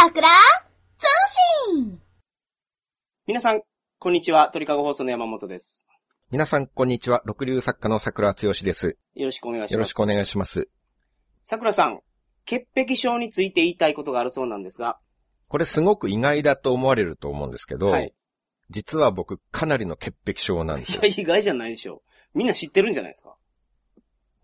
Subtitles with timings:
[0.00, 0.28] 桜
[0.98, 1.06] 通
[1.74, 1.98] 信
[3.26, 3.62] 皆さん、
[3.98, 4.48] こんにちは。
[4.52, 5.86] 鳥かご放送の山本です。
[6.30, 7.22] 皆さん、こんにちは。
[7.24, 8.96] 六流作家の桜剛です。
[9.14, 9.72] よろしくお願いします。
[9.72, 10.68] よろしくお願いします。
[11.42, 12.00] 桜さん、
[12.44, 14.98] 潔癖症について言いたいことがあるそうなんですが。
[15.48, 18.14] これすごく意外だと思われると思うんですけど、はい。
[18.70, 21.14] 実は僕、かなりの潔癖症なんですよいや、。
[21.18, 22.02] 意外じゃないでしょ
[22.34, 22.38] う。
[22.38, 23.34] みんな知ってるんじゃないですか。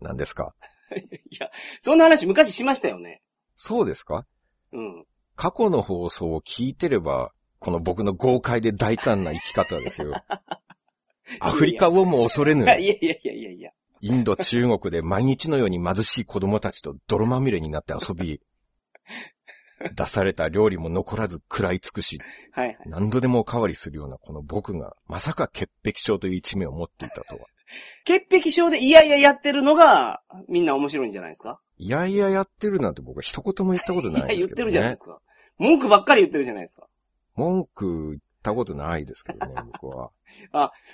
[0.01, 0.53] 何ですか？
[0.95, 1.49] いや、
[1.81, 3.21] そんな話昔しましたよね。
[3.55, 4.25] そうですか？
[4.73, 5.05] うん。
[5.35, 10.13] 過去の放送を聞いてれば、この僕の豪快で大胆な生き方ですよ。
[11.39, 13.71] アフリカをも恐れぬい、やいや いやいやいや。
[14.01, 18.41] インド、中国で毎日のように貧しい子供たちと泥まみれになって遊び、
[19.95, 22.19] 出された料理も残らず食らい尽くし、
[22.51, 22.77] はいはい。
[22.85, 27.47] 何度でもおかわりするようなこの僕が、まさか潔癖症という一面を持っていたとは。
[28.05, 31.59] 潔癖症でいやいややってるのが、みんな面白いんじゃないですか？
[31.77, 35.03] いやいややってるなんて僕は一言も言ったこといや、ないですけど言ってるじゃないでねす。
[35.05, 35.19] か。
[35.57, 36.87] 文句ばっかり言ってるじゃないですか。
[37.35, 40.11] 文句言ったことないですけどね、 僕は。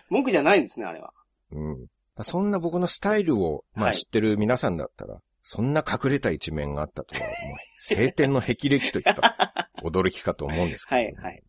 [0.09, 1.13] 文句じゃないんですね、あれは。
[1.51, 1.87] うん。
[2.23, 7.31] そんな僕のスタイルを、まはいあ知ってる皆さんだったら、そんな隠れた一面があったとは、もう、
[7.79, 11.43] 晴天の霹靂といった 驚きかと思うんですけど、はいはい。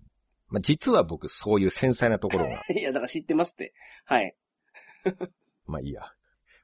[0.48, 3.74] まあ実は僕そういう繊細なところが、 いや、だから知ってますって。
[4.04, 4.34] はい。
[5.66, 6.12] まあいいや。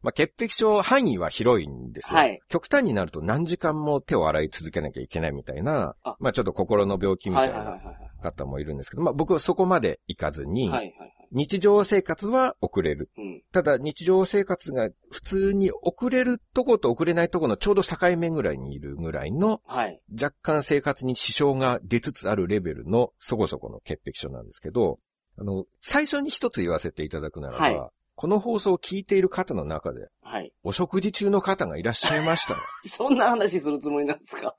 [0.03, 2.19] まあ潔癖症範囲は広いんですよ。
[2.19, 7.81] はい極端になると何時間も手を洗い続けなきゃいけないみたいなあ、まあちょっと心の病気みたはいいな。
[8.21, 11.15] 方もいるんですけど、まあ僕はそこまで行かずに、はいはいはい。
[11.31, 13.11] 日常生活は遅れる。
[13.17, 13.43] うん。
[13.53, 20.01] ただ日常生活が普通に遅れるとこと遅れないとこのちょうど境目ぐらいにいるぐらいのはい。
[20.21, 24.99] 若干生活に支障が出つつあるレベルのそこそこの潔癖症なんですけど、
[25.39, 27.91] あの、最初に一つ言わせていただくならば、はい
[28.21, 30.53] この放送を聞いている方の中で、はい。
[30.65, 34.57] お食事中の方がいらっしゃいましたら、 そんな話するつもりなんですか？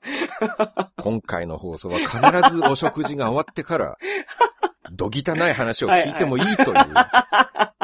[1.02, 3.98] 今回の放送は必ずお食事が終わってから、
[4.92, 6.84] どぎたない話を聞いてもいいという、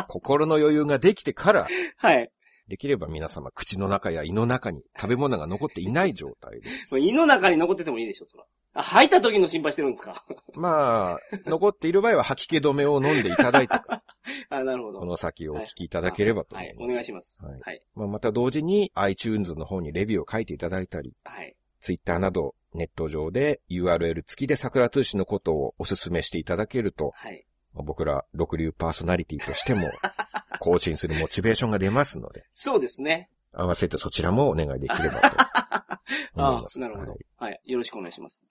[0.08, 2.30] 心の余裕ができてから、はい。
[2.68, 6.70] できれば皆様、口の中や胃の中に食べ物が残っていない状態で。
[6.98, 8.44] 胃の中に残っててもいいでしょ、そら。
[8.78, 10.24] あ、吐いた時の心配してるんですか？
[10.54, 13.74] まあ、残っている場合は吐き気止めを飲んでいただいて
[14.50, 15.00] あ、なるほど。
[15.00, 16.84] この先をお聞きいただければと思はいい、ます。
[16.84, 17.42] お願いします。
[17.44, 17.80] はいはい。
[17.94, 21.54] まあ、また同時に iTunes の方にレビューを書いていただいたり、はい。
[21.80, 27.44] Twitter などネット上で URL 付きで桜通信のことをお勧めしていただけると、はい。
[27.74, 29.90] まあ僕ら六流パーソナリティとしても
[30.60, 33.30] 更新するモチベーションが出ますので、そうですね。
[33.52, 35.36] 合わせてそちらもお願いできればと
[36.34, 36.78] 思いあます。
[36.80, 37.20] なるほどはい。
[37.38, 37.60] はい。
[37.64, 38.42] よろしくお願いします。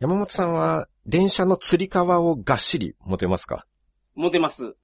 [0.00, 3.66] 山本さんは電車の釣り革をがっしり持てますか？
[4.14, 4.76] モテます。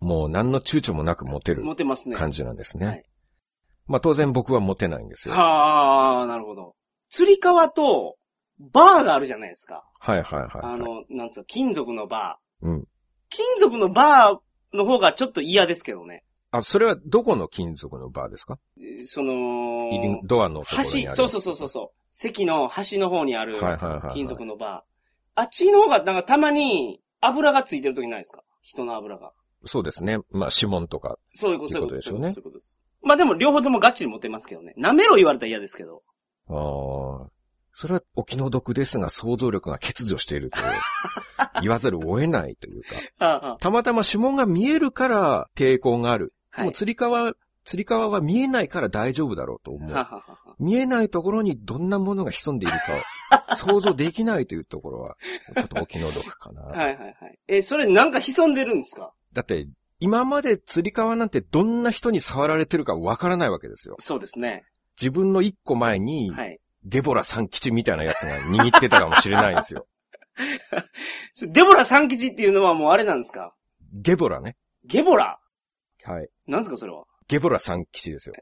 [0.00, 2.16] もう何の躊躇もなく持てるモテますね。
[2.16, 2.86] 感じなんですね。
[2.86, 3.04] はい
[3.86, 5.34] まあ当然僕は持てないんですよ。
[5.34, 6.74] はあ、なるほど。
[7.08, 8.16] 釣り革と、
[8.58, 9.82] バーがあるじゃないですか。
[9.98, 10.74] はいはいはい、はい。
[10.74, 12.66] あの、なんつうか、金属のバー。
[12.66, 12.88] うん。
[13.30, 16.22] 金属のバーの方がちょっと嫌ですけどね。
[16.50, 18.58] あ、それはどこの金属のバーですか？
[18.78, 19.90] えーその、
[20.24, 21.16] ドアのところにある。
[21.16, 21.98] 橋、そうそうそうそうそう。
[22.12, 25.40] 席の端の方にあるはいはいはいはい金属のバー。
[25.40, 28.42] あっちの方がなんかたまに油がついてる時ないですか？
[28.62, 29.32] 人の油が。
[29.66, 30.18] そうですね。
[30.30, 31.18] まあ指紋とか。
[31.34, 32.80] そういうこと、ですよねそういうことです。
[33.02, 34.74] まあでも両方ともガッチリ持てますけどね。
[34.78, 36.02] 舐めろ言われたら嫌ですけど。
[36.48, 37.30] ああ。
[37.74, 40.58] それはお気の毒ですが想像力が欠如していると
[41.62, 42.88] 言わざるを得ないというか。
[43.24, 46.32] ああたまたま指紋が見えるから抵抗がある。
[46.58, 46.72] はいもう。
[46.74, 49.92] 釣り革、釣り革は見えないから大丈夫だろうと思う。
[49.92, 55.16] はははは見えないところにどんなものが潜んでいるかを 想像できないというところは、
[55.56, 56.62] ちょっとお気の毒かな。
[56.62, 57.38] はいはいはい。
[57.48, 59.12] え、それなんか潜んでるんですか？
[59.32, 59.68] だって、
[60.00, 63.96] 今まで釣り革なんてどんな人に触られてるかわからないわけですよ。
[63.98, 64.64] そうですね。
[65.00, 66.58] 自分の一個前に、はい。
[66.84, 69.86] ゲボラ三吉みたいなやつが握ってたかもしれないんですよ。
[71.48, 73.52] デボラ三吉っていうのはもうあれなんですか？
[73.92, 74.56] ゲボラね。
[74.84, 75.38] ゲボラ？
[76.08, 76.28] はい。
[76.46, 77.04] なんですかそれは？
[77.28, 78.34] ゲボラ三吉ですよ。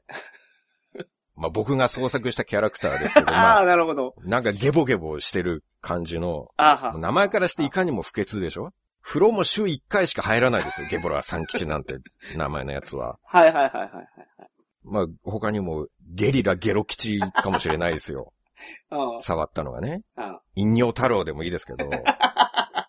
[1.36, 4.14] まあ僕が創作したキャラクターですけど、あまあ、 あ、なるほど。
[4.20, 6.92] なんかゲボゲボしてる感じの、あ。
[6.98, 8.72] 名前からしていかにも不潔でしょ？
[9.02, 10.88] 風呂も週1回しか入らないですよ。
[10.90, 11.94] ゲボラ三吉なんて
[12.36, 13.18] 名前のやつは。
[13.24, 14.06] はいはいはいはいはい。
[14.84, 18.32] まあ他にもゲリラゲロ吉かもしれないですよ。
[18.90, 20.02] あ触ったのがね。
[20.56, 21.88] 陰陽太郎でもいいですけど。
[22.06, 22.88] あ。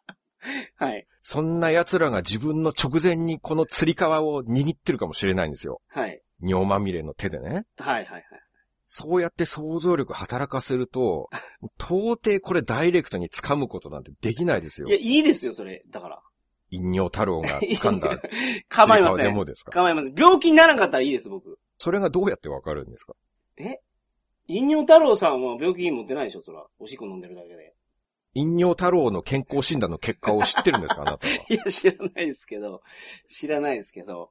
[0.77, 1.06] はい。
[1.29, 5.81] そんな奴らが自分の直前にこの釣り革を握ってるかもしれないんですよ。
[5.89, 6.21] はい。
[6.41, 7.65] 尿まみれの手でね。
[7.77, 8.24] はいはいはい。
[8.85, 11.29] そうやって想像力働かせると、
[11.77, 14.97] 到底これダイレクトに掴むことなんてできないですよいや、。
[14.97, 15.83] いいですよ、それ。
[15.89, 16.21] だから。
[16.71, 18.21] 陰陽太郎が 掴んだ
[18.69, 19.25] 構いません。
[19.25, 19.71] でもですか？
[19.73, 20.15] 構いません。
[20.18, 21.59] 病気にならなかったらいいです、僕。
[21.77, 23.15] それがどうやってわかるんですか？
[23.57, 23.81] え？
[24.47, 26.65] 飲尿太郎さんは病気持ってないでしょ、そら。
[26.80, 27.73] おしっこ飲んでるだけで。
[28.39, 31.33] 飲尿太郎の健康診断の結果を知ってるんですかあなたは。
[31.49, 32.81] いや、知らないですけど。
[33.29, 34.29] 知らないですけど。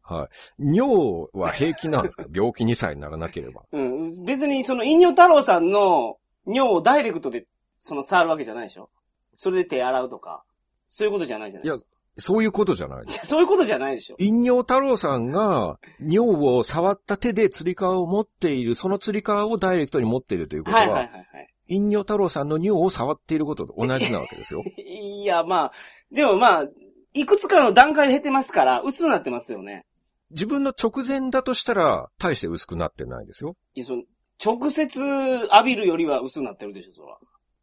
[0.58, 2.24] 尿は平気なんですか？
[2.32, 3.62] 病気にさえならなければ。
[3.72, 4.24] うん。
[4.24, 7.46] 別にその飲尿太郎さんの尿をダイレクトで、
[7.78, 8.90] その触るわけじゃないでしょ？
[9.36, 10.44] それで手洗うとか。
[10.88, 11.76] そういうことじゃないじゃないいや
[12.18, 21.54] そういうことじゃないいやそういうことじゃないでしょ飲尿太郎さんが尿を触った手で釣り革を持っている、その釣り革をダイレクトに持っているということは、はいはいはいはい。
[21.68, 24.62] 飲尿太郎さんの尿を触っていることと同じなわけですよ。
[24.78, 25.72] いや、まあ、
[26.12, 26.68] でもまあ、
[27.14, 29.84] いくつかの段階で減ってますから、薄くなってますよね。
[30.30, 33.56] 自分の直前だとしたら、大して薄くなってないですよ。
[33.74, 34.02] いや、その、
[34.44, 37.16] 直接浴びるよりは薄くなってるでしょ、そら。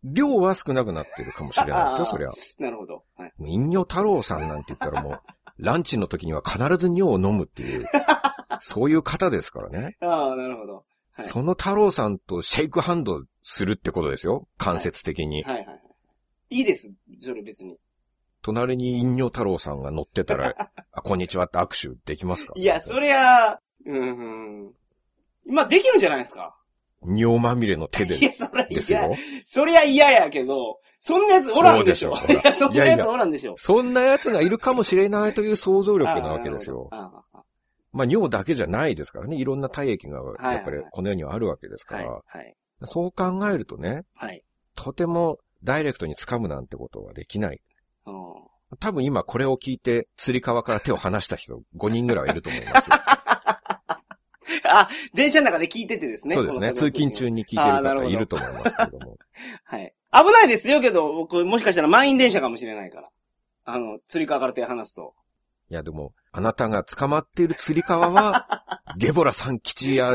[0.03, 2.31] 量は少なくなってるかもしれないですよ、 そりゃ。
[2.59, 3.03] なるほど。
[3.15, 3.33] はい。
[3.39, 5.19] 飲尿太郎さんなんて言ったらもう、
[5.59, 7.85] ランチの時には必ず尿を飲むっていう、
[8.59, 9.97] そういう方ですからね。
[10.01, 10.83] ああ、なるほど。
[11.15, 14.47] はいその太郎さんとシェイクハンドするってことですよ。
[14.57, 15.43] 間接的に。
[15.43, 15.79] はいはいはい。
[16.49, 17.77] いいです、それ別に。
[18.41, 20.55] 隣に飲尿太郎さんが乗ってたら、
[20.91, 22.53] あ、こんにちはって握手できますか？
[22.55, 24.73] いや、そりゃ、うん、うん。
[25.47, 26.55] まあ、できるんじゃないですか？
[27.05, 29.17] 尿まみれの手でいや、そりゃですよ嫌。。
[29.45, 32.11] そりゃ嫌やけど、 そんなやつおらんでしょ。
[32.29, 33.55] いや、そんなやつおらんでしょ。
[33.57, 36.87] そんな奴がいるかもしれないという想像力なわけですよ。
[36.91, 37.11] あ
[37.93, 39.37] まあ尿だけじゃないですからね。
[39.37, 42.21] いろんな体液がやっぱりこの世にはあるわけですーはい、から。
[42.25, 42.55] はい、
[42.85, 44.43] そう考えるとね、はい。
[44.75, 47.61] とてもダイレクトに掴むなんてことはできない。
[48.05, 48.13] うん
[48.79, 52.95] 多分今これを聞いて、釣り革から手を離した人 5人ぐらいはいると思いますよ。
[54.65, 56.35] あ、電車の中で聞いててですね。
[56.35, 56.73] そうですね。
[56.73, 59.17] 通勤中に聞いてる方いると思いますけれども。
[59.65, 59.93] はい。
[60.11, 63.09] 危ないですよけど、僕、もしかしたら満員電車かもしれないから。
[63.65, 65.13] あの、釣り革から手離すと。
[65.69, 68.47] いやでも、あなたが捕まっている釣り革は、
[68.97, 70.13] ゲボラ三吉や、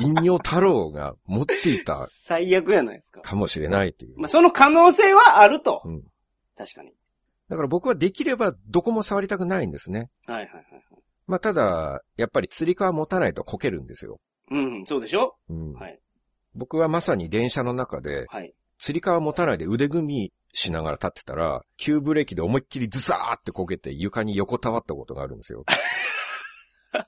[0.00, 3.20] 飲尿太郎が持っていた最悪やないですか。
[3.22, 4.18] かもしれないという。
[4.18, 5.82] まあ、その可能性はあると。
[5.84, 6.02] うん
[6.56, 6.92] 確かに。
[7.48, 10.10] だから僕はできればどこも触りたくないんですね。
[10.26, 10.82] はいはいはいはい。
[11.26, 14.20] まあただ、やっぱり釣り革持たないとこけるんですよ。
[14.50, 15.36] うん、そうでしょ？
[15.48, 15.98] うんはい。
[16.54, 18.52] 僕はまさに電車の中で、はい。
[18.80, 25.64] 釣り革持たないで腕組みしながら立ってたら、急ブレーキで思いっきりズサーってこけて床に横たわったことがあるんですよ。
[26.90, 27.06] はい、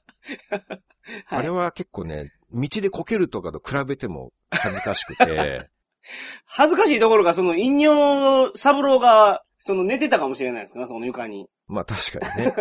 [1.28, 5.70] あれは結構ね、道でこけるとかと比べても恥ずかしくて、
[6.44, 11.48] 恥ずかしいところが、その、飲尿三郎が、その、寝てたかもしれないですね、その床に。
[11.68, 12.54] まあ確かにね、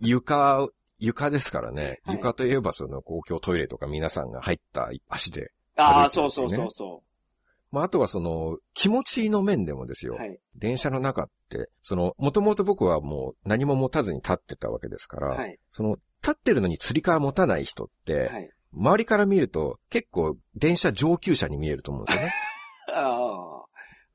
[0.00, 2.16] 床、床ですからね、はい。
[2.16, 6.50] 床といえばその公共トイレとか皆さんが入った足で、ああ、歩いてるんですよね。
[6.50, 7.02] そうそうそうそ
[7.76, 10.08] まああとはその気持ちの面でもですう。
[10.08, 10.14] よ。
[10.14, 10.38] はい。
[10.54, 15.58] 電車の中って、その、もともと僕はもう何も持たずに立ってたわけですから、はい。
[15.68, 18.50] その、立ってるのに釣り革持たない人って、はい。
[18.72, 22.34] 周りから見ると結構電車上級者に見えると思うんですよね。
[22.94, 23.60] ああ。
[23.60, 23.66] は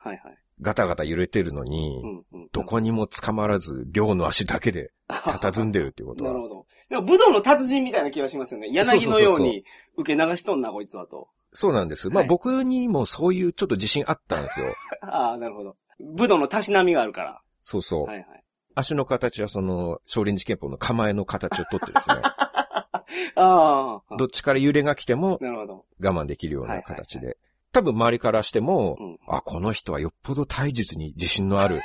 [0.05, 0.19] いはい。
[0.59, 2.49] ガタガタ揺れてるのに、うんうん。
[2.51, 6.41] どこにも捕まらず、両の足だけで 佇んでるっていうことはなる。
[6.41, 6.65] ほど。
[6.89, 8.69] でも武道の達人みたいな気がしますよね。
[8.71, 9.65] 柳のように
[9.97, 11.29] 受け流しとんな、こいつはと。
[11.53, 12.09] そうなんです。
[12.09, 14.73] まあはい僕にもそういうちょっと自信あったんですよ。
[15.01, 15.75] ああ、なるほど。
[15.99, 17.41] 武道のたしなみがあるから。
[17.61, 18.05] そうそう。
[18.05, 18.43] はいはい。
[18.73, 22.15] 足の形はその、少林寺拳法の構えの形をとってですね、
[23.35, 24.15] ああ。
[24.17, 25.85] どっちから揺れが来てもなるほど。
[25.99, 27.37] 我慢できるような形はいで。
[27.73, 29.19] 多分周りからしても、うん。
[29.27, 31.81] あ、この人はよっぽど体術に自信のある、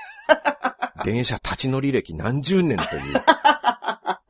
[1.04, 3.14] 電車立ち乗り歴何十年という、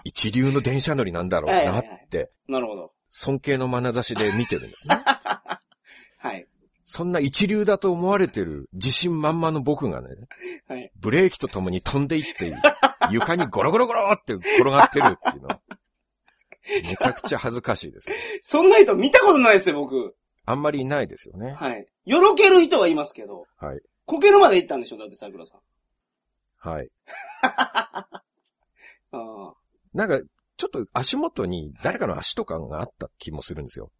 [0.05, 2.93] 一流の電車乗りなんだろうなって、なるほど。
[3.11, 4.97] 尊敬の眼差しで見てるんですね。
[6.19, 6.47] はい。
[6.85, 10.09] そんな一流だと思われてる自信満々の僕がね、
[10.69, 10.93] はい。
[11.01, 12.55] ブレーキとともに飛んでいって、
[13.11, 15.61] 床にゴロゴロゴロって転がってるっていうのは、
[16.69, 18.09] めちゃくちゃ恥ずかしいです。
[18.43, 20.17] そんな人見たことないですよ、僕。
[20.45, 21.53] あんまりいないですよね。
[21.53, 21.87] はい。
[22.05, 23.47] よろける人はいますけど。
[23.59, 23.81] はい。
[24.05, 25.61] こけるまで行ったんでしょだって桜さん。
[26.69, 26.89] はい。
[27.43, 28.21] あ
[29.13, 29.55] あ。
[29.93, 30.21] なんか、
[30.57, 33.91] ちょっと足元に誰かの足とかがあった気もするんですよ。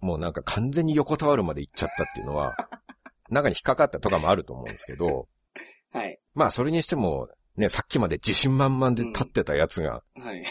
[0.00, 2.56] もうなんか完全に横たわるまで行っちゃったっていうのは、
[3.30, 5.28] 中に引っかかったとかもあると思うんですけど、
[5.92, 6.18] はい。
[6.34, 10.44] まあそれにしても、ね、さっきまで自信満々で立ってたやつがはい。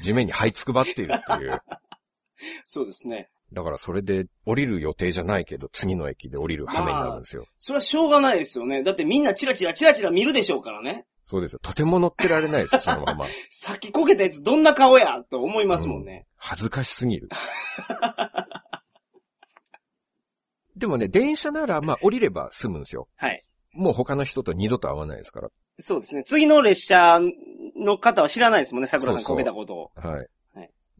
[0.00, 1.62] 地面に這いつくばっているっていう。
[2.64, 3.30] そうですね。
[3.52, 7.46] だからそれで降りる予定じゃないけど、次の駅で降りる羽目になるんですよ。
[7.58, 8.82] それはしょうがないですよね。
[8.82, 11.06] だってみんなチラチラチラチラ見るでしょうからね。
[11.24, 11.60] そうですよ。
[11.62, 13.26] とても乗ってられないですよ、そのまま。
[13.50, 16.26] さっきこけたやつどんな顔やと思いますもんね。
[16.36, 17.28] 恥ずかしすぎる。
[20.76, 23.08] でもね、電車なら、まあ降りれば済むんですよ。
[23.16, 23.44] はい。
[23.72, 25.50] もう他の人と二度と会わないですから。
[25.78, 26.24] そうですね。
[26.24, 27.20] 次の列車
[27.76, 29.90] の方は知らないですもんね、桜さんこけたことを。
[29.94, 30.10] はい。
[30.16, 30.28] はい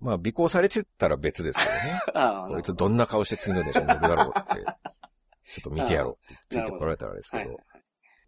[0.03, 2.03] まあ、尾行されてたら別ですけどね。
[2.15, 4.65] ああ、こいつどんな顔して次の電車に乗るだろうって、
[5.49, 7.57] ちょっと見てやろうって ついてこられたらあれですけはいど。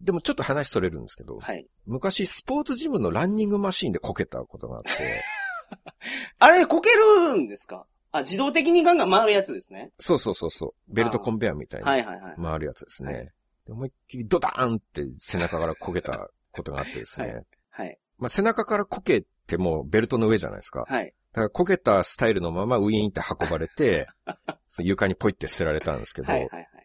[0.04, 1.66] でもちょっと話それるんですけど、はい。
[1.87, 5.25] 昔スポーツジムのランニングマシーンでこけたことがあって、
[6.38, 7.87] あれ、こけるんですか？
[8.12, 9.90] あ、自動的にガンガン回るやつですね。
[9.99, 12.37] そうそうそうそう、ベルトコンベアみたいにはいはいはい。
[12.40, 13.12] 回るやつですね。
[13.12, 13.28] はい
[13.66, 17.26] で思いっきりドダーンって背中からこけたことがあってですね。
[17.28, 17.99] はいはい。
[18.18, 20.84] まあ、背中からこけてもベルトの上じゃないですか。
[20.87, 21.14] はい。
[21.32, 24.06] だからこけたスタイルのままウィーンって運ばれて、
[24.68, 26.83] そう床にポイって捨てられたんですけど、はいはいはい。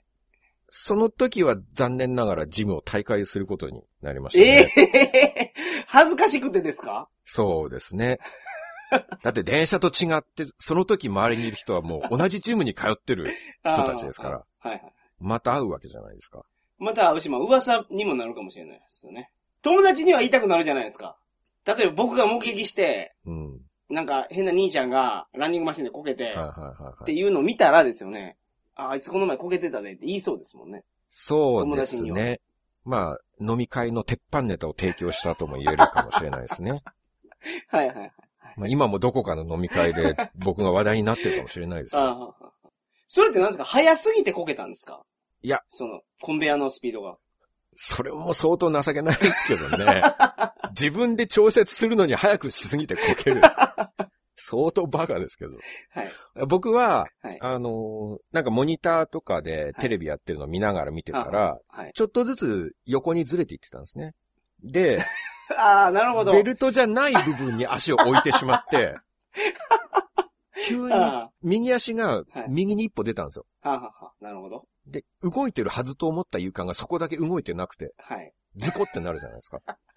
[0.71, 5.53] その時は残念ながらジムを退会することになりましたえね。
[5.55, 7.09] え恥ずかしくてですか？
[7.25, 8.19] そうですね。
[9.23, 13.31] だって電車と違って、その時周りにいる人はもう同じジムに通ってる
[13.63, 14.93] 人たちですから、はいはい。
[15.19, 16.43] また会うわけじゃないですか。
[16.79, 19.29] また会うし、まあ噂にもなるかもしれないですよね。
[19.61, 21.17] 友達には言いたくなるじゃないですか。
[21.65, 23.49] 例えば僕が目撃して、うん。
[23.51, 23.59] はい
[23.91, 26.43] なんか変な兄ちゃんがランニングマシンでこけて、はいは
[26.79, 26.93] いはい。
[27.01, 28.37] っていうのを見たらですよね。
[28.79, 30.83] あ、あいつこの前こけてたでって言いそうですもんね。
[31.09, 32.39] そうですね。
[32.85, 36.81] まあ、飲み会の鉄板ネタを提供したとも言えるかもしれないですね。
[37.69, 38.11] はいはいはい。
[38.57, 42.01] まあ、今もどこかの飲み会で 僕が話題になってるかもしれないですよ。
[42.01, 42.51] ああ。
[43.07, 43.63] それって何ですか？
[43.65, 45.03] 早すぎてこけたんですか？
[45.41, 45.61] いや。
[45.71, 47.17] その、コンベアのスピードが。
[47.75, 50.03] それも相当情けないですけどね。
[50.71, 53.41] 自分で調節するのに早くしすぎてこける。
[54.39, 55.51] 相当バカですけど。
[55.91, 56.11] はい。
[56.47, 57.37] 僕は、はい。
[57.41, 61.91] あのーなんかモニターとかでテレビやってるのを見ながら見てたら、はい。
[61.93, 64.13] ちょっとずつ横にずれていってたんですね。
[64.63, 64.99] で、
[65.57, 66.31] ああ、なるほど。
[66.31, 68.95] ベルトじゃない部分に足を置いてしまって、
[70.67, 73.45] 急にあ右足がはい右に一歩出たんですよ。
[73.61, 74.67] あ、はあはあはあなるほど。
[74.85, 78.33] で、動いてるはずと思った床がそこだけ動いてなくて、はい。
[78.55, 79.59] ズコってなるじゃないですか。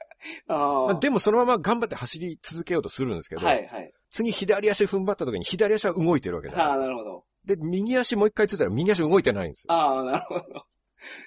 [0.49, 0.95] ああ。
[0.95, 3.93] でもそのまま頑張って走り続けようとするんですけど、はい、はい。
[4.11, 6.87] 次左足踏ん張った時に左足は動いてるわけじゃないああ、ですか。
[6.87, 7.25] なるほど。
[7.45, 9.75] で、右足もう一回ついたら右足動いてないんですよ。
[9.75, 10.45] ああ、なるほど。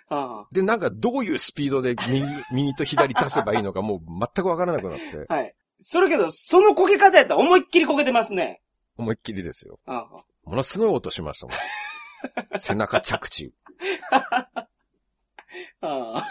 [0.09, 2.23] あで、なんかどういうスピードで右、
[2.53, 5.33] 右と左出せばいいのかもう全くわからなくなって、あ。
[5.33, 5.55] はい。
[5.81, 8.61] それけど、そのこけ方やったら思いっきりこけてますね。
[8.97, 9.79] 思いっきりですよ。
[9.85, 10.07] あ
[10.43, 11.55] ものすごい音しましたもん。
[12.59, 13.53] 背中着地。
[14.11, 14.47] あ。
[14.51, 14.67] あ
[15.81, 16.29] あ。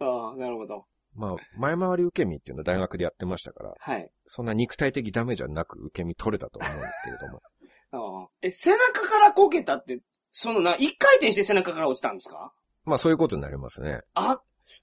[0.00, 0.86] ああ、なるほど。
[1.14, 4.10] まあ、前回り受け身っていうのは大学でやってましたから、はい。
[4.26, 7.42] そんな肉体的ダメージはなく受け身取れたと思うんですけれども。
[8.22, 8.28] ああ。
[8.42, 10.00] え、背中からこけたって、
[10.32, 12.52] そのな、一回転して背中から落ちたんですか？
[12.84, 14.00] まあそういうことになりますね。
[14.14, 14.40] あ、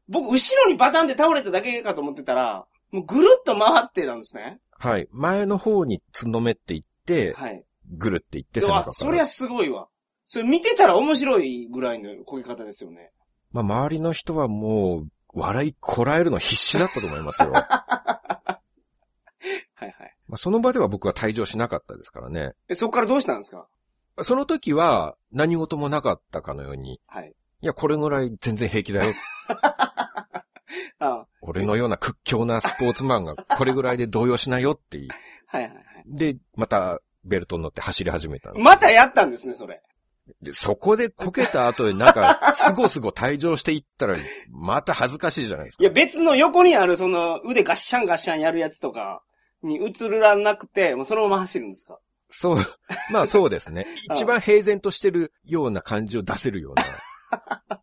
[0.08, 4.60] 僕、後ろにバタンって倒れただけかと思ってたら、もうぐるっと回ってたんですね。
[4.72, 5.08] はい。
[5.12, 7.64] 前の方につんのめっていって、はい。
[7.94, 8.92] ぐるっていって背中から。
[8.94, 9.88] そりゃすごいわ。
[10.26, 13.12] それ見てたら面白いぐらいのこけ方ですよね。
[13.52, 17.52] まあ周りの人はもう、笑いこらえるの必死だったと思いますよ。
[17.52, 17.60] ま
[19.76, 20.16] はいはい。
[20.34, 22.54] あその場では僕は退場しなかったですからね。
[22.70, 23.68] え、そこからどうしたんですか？
[24.24, 27.34] その時は何事もなかったかのように、はい。
[27.62, 29.14] いや、これぐらい全然平気だよ。
[31.00, 35.00] あ俺のような屈強なスポーツマンがこれぐらいで動揺しないよって。
[35.48, 35.84] はいはいはい。
[36.06, 38.64] で、またベルトに乗って走り始めたんです。
[38.64, 39.82] またやったんですね、それ。
[40.42, 44.18] でそこでこけた後でなんか、 すごすご退場していったら、
[44.50, 45.84] また恥ずかしいじゃないですか。
[45.84, 49.24] いや、別の横にあるその腕ガッシャンガッシャンやるやつとか
[49.64, 52.00] に映らなくて、もうそのまま走るんですか？
[52.30, 52.58] そう、
[53.12, 53.86] まあそうですね。
[54.14, 56.84] 一番平然としてるような感じを出せるような。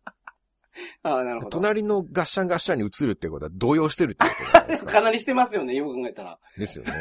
[1.03, 1.49] ああ、なるほど。
[1.51, 4.91] 隣のガッシャンガッシャンに映るってことは動揺してるってことですか。
[4.93, 6.39] かなりしてますよね、よく考えたら。
[6.57, 6.91] ですよね。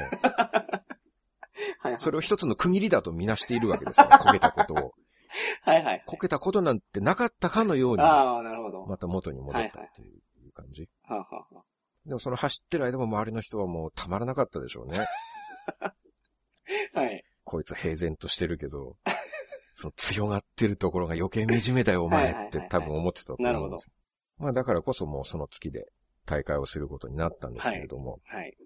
[1.80, 2.00] はいはい。
[2.00, 4.94] それを一つの区切りだとみなしているわけですから、こけたことを。
[5.62, 6.04] はいはい。
[6.06, 8.82] こけたことなんてなかったかのように、ああ、なるほど。
[8.82, 10.88] はまた元に戻ったっていう感じ。
[11.04, 11.62] あ、はあはあ、
[12.06, 15.06] でもその走ってる間も周りの人はもうたまらなかったでしょうね。
[16.94, 17.24] はい。
[17.44, 18.96] こいつ平然としてるけど、
[19.72, 23.90] その強がってるところが余計惨めだよお前って多分思ってたと思うんです。
[24.38, 25.86] まあだからこそもうその月で
[26.26, 28.56] 大会をすることになったんですけれども、はい。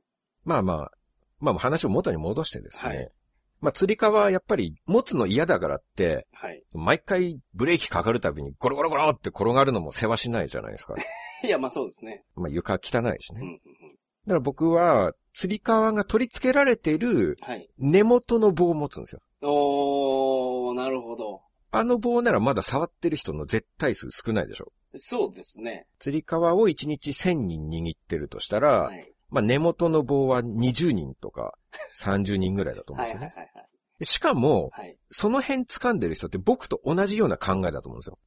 [0.45, 0.93] まあまあ、
[1.39, 3.13] まあ話を元に戻してですね、はい
[3.63, 6.63] まあ釣り革はやっぱり持つの嫌だからって、はい。
[6.75, 10.95] 毎回ブレーキかかるたびにゴロゴロゴロって転がるのも世話しないじゃないですか。
[11.45, 12.25] いや、まあそうですね。
[12.35, 13.41] まあ床汚いしね。
[13.41, 13.59] うんうんうん。
[14.27, 17.69] だから僕は釣り革が取り付けられているはい。
[17.79, 19.21] 根元の棒を持つんですよ。
[19.43, 21.43] おー、なるほど。
[21.71, 24.73] あの棒ならまだ触ってる人の絶対数少ないでしょ。
[24.97, 25.87] そうですね。
[26.01, 29.12] 釣り革を1日1000人握ってるとしたら、はい。
[29.33, 31.55] まあ根元の棒は20人とか
[31.99, 33.35] 30人ぐらいだと思うんはいですよね。
[33.35, 33.69] はいはいはい。
[33.99, 34.97] でしかも、はい。
[35.11, 38.19] その辺掴んでる人って僕と同じような考えだと思うんですよ。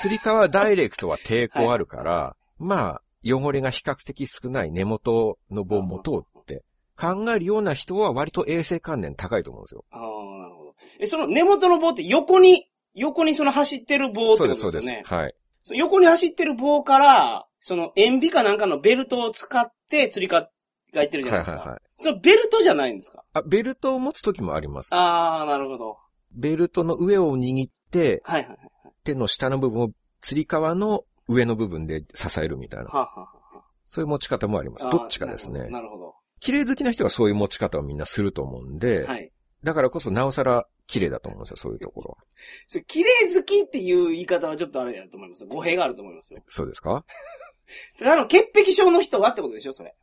[0.00, 6.64] 釣り革ダイレクトは抵抗あるから、まあ、汚れが比較的少ない根元の棒を持とうって
[6.98, 9.84] 考えるような人は割と衛生観念高いと思うんですよ。
[9.90, 10.74] ああ、なるほど。
[11.00, 14.96] え、その根元の棒って横に、横にその走ってる棒ってそうです、ことですよね。
[14.96, 15.14] そうです。
[15.14, 15.34] はい。
[15.70, 20.50] 横に走ってる棒から、その塩ビかなんかのベルトを使って釣りか
[20.92, 21.56] がいってるじゃないですか。
[21.56, 21.80] はいはいはい。
[21.96, 23.22] そのベルトじゃないんですか？
[23.32, 24.92] あ、ベルトを持つ時もあります。
[24.92, 25.98] ああ、なるほど。
[26.34, 28.58] ベルトの上を握って、はいはいはい。
[29.04, 29.90] 手の下の部分を
[30.20, 32.86] 釣り革の上の部分で支えるみたいな。
[32.86, 33.28] はあ、はあは
[33.86, 34.86] そういう持ち方もあります。
[34.86, 35.68] あ、どっちかですね。
[35.68, 36.14] なるほど。
[36.40, 39.30] 綺麗好きな人はそういう持ち方をみんなすると思うんで、はい。
[39.62, 42.24] だからこそなおさら綺麗だと思うんですよ、そういうところは。
[42.66, 45.46] それ、綺麗好きっていう言い方はちょっとあれだと思います。
[45.46, 46.42] 語弊があると思いますよ。
[46.48, 47.04] そうですか？
[48.02, 49.94] あの、潔癖症の人はってことでしょ、それ。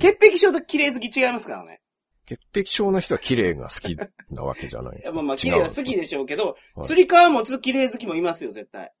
[0.00, 1.80] 潔癖症と綺麗好き違いますからね。
[2.24, 3.96] 潔癖症の人は綺麗が好き
[4.30, 5.14] なわけじゃないですか。
[5.14, 8.92] まあまあ、綺麗は好きでしょうけど、はい釣り革持つ綺麗好きもいますよ、絶対。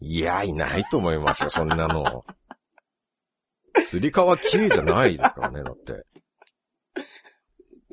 [0.00, 2.24] いや、いないと思いますよ、そんなの。
[3.84, 6.04] 釣り革綺麗じゃないですからね、だって。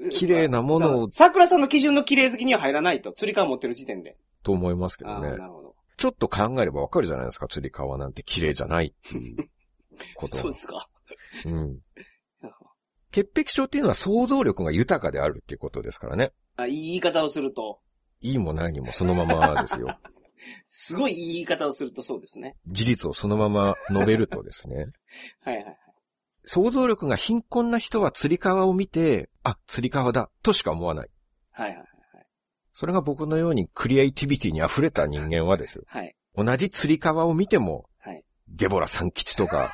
[0.09, 3.13] 綺麗なものを桜さんの基準の綺麗好きには入らないと。
[3.13, 4.17] 釣り革持ってる時点で。
[4.43, 5.35] と思いますけどねな。
[5.35, 5.75] るほど。
[5.97, 9.50] ちょっと考えればわかるじゃないですか、釣り革なんて綺麗じゃないっていう
[10.15, 10.38] こと。
[10.38, 10.89] そうですか。
[11.45, 11.79] うん。
[13.12, 16.33] 潔癖症っていうのは想像力が豊かであるっていうことですからね。
[16.57, 17.79] あ、いい言い方をすると、
[18.19, 19.97] いいも何もそのままですよ。
[20.67, 22.57] すごいいい言い方をするとそうですね。
[22.67, 24.88] 事実をそのまま述べるとですね。
[25.41, 25.77] は いはいはい。
[26.45, 31.09] 想像力が貧困な人は釣り革を見て、あ、釣り革だ、としか思わない。
[31.51, 31.85] はいはい
[32.77, 35.85] それが僕のようにクリエイティビティに溢れた人間はですよ。
[35.87, 36.13] はい。
[36.35, 38.21] 同じ釣り革を見ても、はい。
[38.49, 39.71] ゲボラ三吉とか、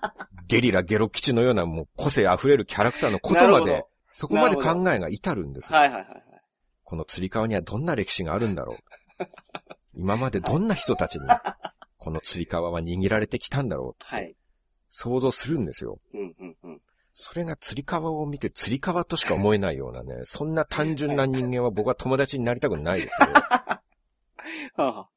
[0.48, 5.78] ゲリラゲロ吉のようなもう個性溢れるキャラクターのことまでそこまで考えが至るんですよ。
[5.78, 6.22] はいはいはいはい。
[6.84, 8.76] この釣り革にはどんな歴史があるんだろう。
[9.96, 11.26] 今までどんな人たちに、
[11.96, 14.04] この釣り革は握られてきたんだろう。
[14.04, 14.36] はい。
[14.94, 15.98] 想像するんですよ。
[16.12, 16.80] うんうんうん。
[17.14, 23.28] それが釣り革を見て釣り革としか思えないようなね、そんな単純な人間は僕は友達になりたくないですよ。
[23.32, 23.80] は
[24.76, 25.08] あはあ、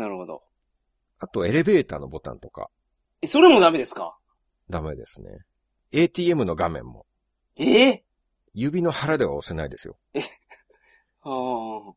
[0.00, 0.42] なるほど。
[1.18, 2.68] あとエレベーターのボタンとか、
[3.22, 4.16] え、それもダメですか？
[4.70, 5.38] ダメですね。
[5.92, 7.06] ATM の画面も、
[7.56, 7.88] え？
[7.88, 8.04] え
[8.54, 9.96] 指の腹では押せないですよ。
[10.14, 10.20] あ
[11.24, 11.30] あ。
[11.30, 11.94] も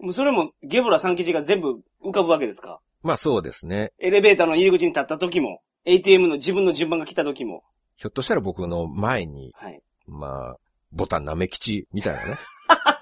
[0.00, 2.80] うそれもゲブラ三吉が全部浮かぶわけですか？
[3.02, 3.92] まあそうですね。
[3.98, 7.62] エレベーターの入り口に立った時も、ATM の自分の順番が来た時も。
[7.96, 9.82] ひょっとしたら僕の前に、はい。
[10.06, 10.56] まあ、
[10.92, 12.36] ボタンなめ吉みたいなね。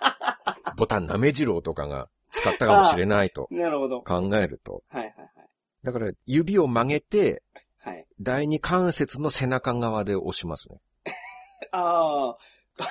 [0.76, 4.02] ボタンなめ次郎とかが使ったかもしれないとなるほど。
[4.02, 4.82] 考えると。
[4.90, 5.14] はいはい
[5.84, 7.42] だから指を曲げて、
[7.80, 7.94] はい。
[7.94, 8.06] はい。
[8.20, 10.80] 第二関節の背中側で押しますね。
[11.70, 12.36] ああ。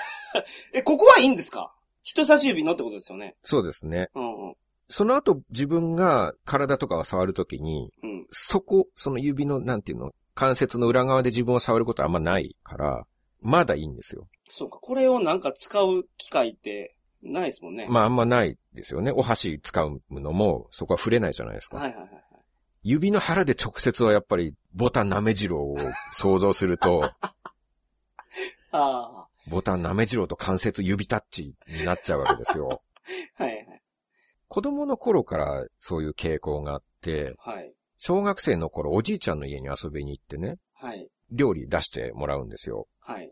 [0.74, 1.76] え、ここはいいんですか？
[2.02, 3.36] 人差し指のってことですよね。
[3.44, 4.10] そうですね。
[4.16, 4.56] うんうん。
[4.90, 8.28] その後自分が体とかを触るときに、うん。
[8.32, 13.06] そこ、その指の、なんていうの、関節の裏側で自分を触ることはあんまないから、
[13.42, 14.28] まだいいんですよ。
[14.50, 14.80] そうか。
[14.80, 17.88] これをなんか使う機会ってないですもんね。
[17.90, 19.12] まああんまないですよね。
[19.12, 21.78] お箸使うのも、そこは触れないじゃないですか。
[21.78, 22.24] はいはいはいはい。
[22.84, 27.12] 指の腹で直接はやっぱりボタンなめじろうを想像すると。
[29.50, 32.82] ボタンなめじろうと関節指タッチになっちゃうわけですよ。
[33.36, 33.77] はいはい。
[34.58, 37.72] 子供の頃からそういう傾向があって、はい。
[38.00, 41.08] 小学生の頃おじいちゃんの家に遊びに行ってね、はい。
[41.32, 42.88] 料理出してもらうんですよ。
[43.00, 43.30] はい。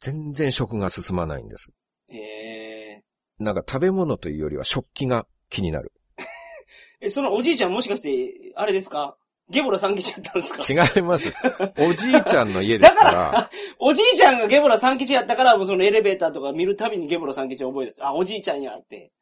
[0.00, 1.70] 全然食が進まないんです。
[2.08, 3.02] ええ
[3.38, 5.92] なんか食べ物というよりは食器が気になる。
[7.02, 9.18] え、そのおじいちゃんもしかして、あれですか？
[9.50, 10.62] ゲボラ三吉やったんですか？
[10.96, 11.30] 違います。
[11.76, 18.02] おじいちゃんの家ですから、おじいちゃんがゲボラ三吉やったから、もうそのエレベーターとか見るたびにゲボラ三吉を覚えです。
[18.02, 19.12] あ、おじいちゃんやって。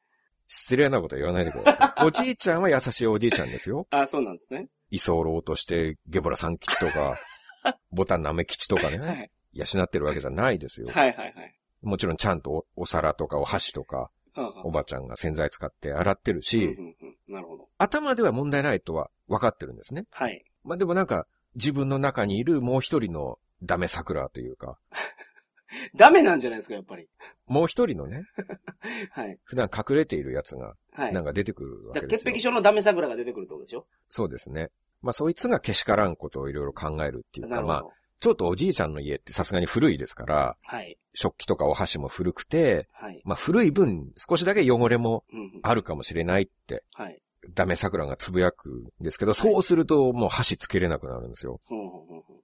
[0.48, 2.05] 失礼なこと言わないでください。
[2.07, 3.87] おじいちゃんは優しいおじいちゃんですよ。
[3.90, 4.68] あ、そうなんですね。
[4.90, 7.18] 居候としてゲボラ三吉とか、
[7.92, 9.31] ボタンなめ吉とかね、はい。
[9.52, 10.88] 養ってるわけじゃないですよ。
[10.88, 11.59] はいはいはい。
[11.83, 14.11] もちろんちゃんとおお皿とかお箸とか、
[14.64, 17.68] おばちゃんが洗剤使って洗ってるうんし、うんうんなるほど。
[17.78, 20.05] 頭では問題ないとは分かってるんですね。
[20.11, 20.44] はい。
[20.64, 24.78] まあでもなんか、自分の中にいるもう一人のダメ桜というか、
[25.96, 27.09] ダメなんじゃないですか、やっぱり。
[27.53, 28.25] もう一人のね、
[29.12, 29.38] はい。
[29.45, 31.12] 普段隠れているやつが、はい。
[31.12, 32.19] なんか出てくるわけですよ。
[32.19, 33.87] 潔癖症のダメ桜が出てくるってことでしょ？
[34.09, 34.71] そうですね。
[35.03, 37.61] まあそいつがけしからんことをいろいろ考えるっていうか。
[37.62, 37.85] まあ、
[38.21, 40.97] ちょっとおじいちゃんの家ってさすがに古いですから、はい。
[41.15, 43.21] 食器とかお箸も古くて、はい。
[43.25, 45.61] まあ古い分少しだけ汚れもうんうん。
[45.62, 47.21] あるかもしれないって、はい。
[47.51, 51.61] ダメ桜がつぶやくんですけど、そうするともう箸つけれなくなるんですよ。
[51.65, 52.35] ほうほうほうほ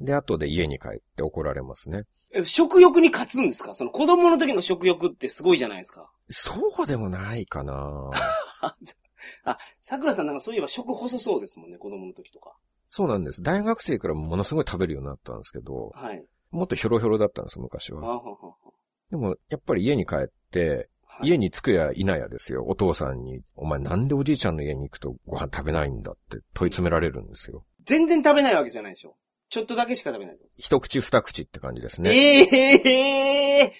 [0.00, 2.02] うで、後で家に帰って怒られますね。
[2.34, 3.74] え、食欲に勝つんですか？
[3.74, 6.10] その子供の時の食欲ってすごいじゃないですか。
[6.30, 8.10] そうでもないかな
[9.44, 12.54] あ、桜さんなんかそういえば食細そうですもんね、子供の時とか。
[12.88, 13.42] そうなんです。
[13.42, 16.24] 大学生からものすごい食べるようになったんですけど、はい。
[16.50, 18.22] もっとヒョロヒョロだったんです、昔あはは。
[18.22, 18.54] はは
[19.10, 20.88] でも、やっぱり家に帰って、はい
[21.24, 22.64] 家に着くや否やですよ。
[22.66, 27.64] お父さんに、お前なんでおじいちゃんの家に行くとご飯食べないんだって問い詰められるんですよ。
[27.84, 29.14] 全然食べないわけじゃないでしょ。
[29.52, 32.10] ちょっとだけしか食べないってことです一口二口って感じですね。
[32.10, 33.72] ええ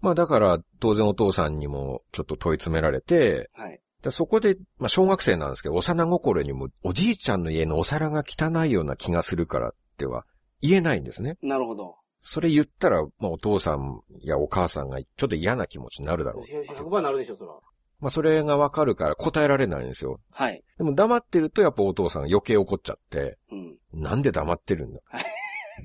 [0.00, 3.80] まあだから、当然お父さんにもちょっと問い詰められて、はい。
[4.04, 10.26] でそこで、まあ小学生なんですけど、幼心にもおじいちゃんの家のお皿が汚いような気がするからっては
[10.60, 11.38] 言えないんですね。
[11.42, 11.96] なるほど。
[12.20, 16.44] それ言ったら、まあお父さんやお母さんがちょっと嫌な気持ちになるだろう。
[16.44, 17.52] 100倍なるでしょ、そら。
[18.00, 20.20] まあそれがわかるから答えられないんですよ。
[20.30, 20.62] はい。
[20.78, 23.76] でも黙ってるとやっぱお父さん余計怒っちゃって、うん。
[23.92, 25.00] なんで黙ってるんだ？
[25.04, 25.24] はい。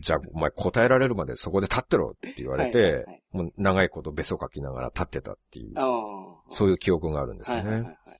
[0.01, 6.56] じゃあお前答えられるまでそこで立ってろって言われて、はいはいはいもう長いことべそかきながら立ってたっていう、ああ。
[6.56, 7.63] そういう記憶があるんですよね。
[7.63, 8.19] はいはいはいはい。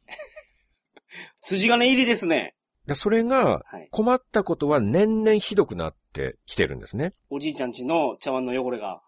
[1.40, 2.54] 筋金入りですね。
[2.86, 3.88] でそれがはい。
[3.92, 7.14] 困ったことは年々ひどくなってきてるんですね。
[7.30, 9.02] おじいちゃんちの茶碗の汚れが。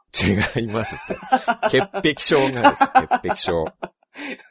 [0.58, 1.17] 違いますって。
[1.69, 2.84] 潔癖症がです。
[2.86, 3.65] 潔癖症。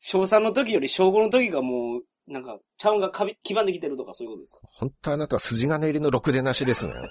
[0.00, 4.60] 小3の時より小5の時がもう、なんか、茶碗がかび黄ばんできてるとかそういうことですか？
[4.64, 6.92] 本当あなたは筋金入りのろくでなしですね。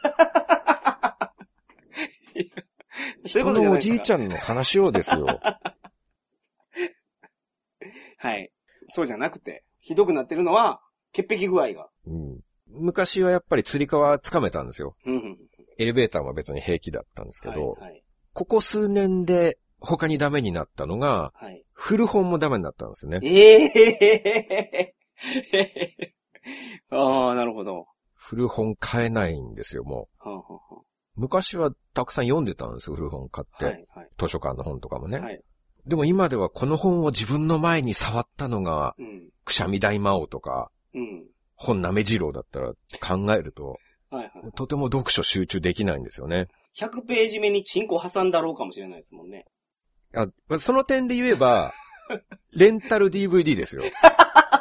[3.25, 5.25] 人のおじいちゃんの話をですよ。
[8.19, 8.51] はい。
[8.89, 11.89] そうじゃなくて、ひどくなってるのは、潔癖具合が。
[12.05, 14.97] うん昔はやっぱり釣り革つかめたんですよ。
[15.05, 15.37] うんうん。
[15.77, 18.03] エレベーターは別に平気だったんですけど、はい、はい。
[18.33, 21.63] ここ数年で他にダメになったのが、はい。
[21.73, 23.19] 古本もダメになったんですね。
[23.23, 24.95] ええ
[26.91, 27.87] ああ、なるほど。
[28.15, 30.85] 古本買えないんですよ、もはあはう。
[31.15, 33.65] 昔はたくさん読んでたんですよ、古本買って。
[33.65, 34.09] はい、はい。
[34.17, 35.19] 図書館の本とかもね。
[35.19, 35.41] はい。
[35.85, 39.29] でも今ではこの本を自分の前に触ったのが、うん。
[39.45, 41.25] くしゃみ大魔王とか、うん。
[41.55, 43.77] 本なめ二郎だったら考えると、
[44.09, 44.51] はいはい。
[44.55, 46.47] とても読書集中できないんですよね。
[46.77, 49.45] 100ページ目にチンコ挟んだろうかもしれないですもんね。
[50.17, 51.73] あその点で言えば、
[52.55, 53.83] レンタル DVD ですよ。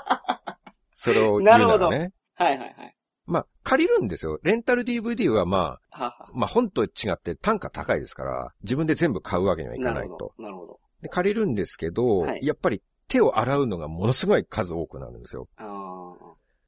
[0.94, 2.12] それを言うならなるほね。
[2.34, 2.96] はいはいはい。
[3.26, 4.38] まあ、借りるんですよ。
[4.42, 6.30] レンタル DVD はまあ、はは。
[6.32, 10.66] まあ本と違って単価高いですから、自分で全部買うわけにはいかないとなるほ。
[10.66, 10.80] ど。
[11.02, 15.48] で借りるんですけど、はいやっぱり手を洗うのがものすごい数多くなるんですよ。
[15.56, 16.14] あ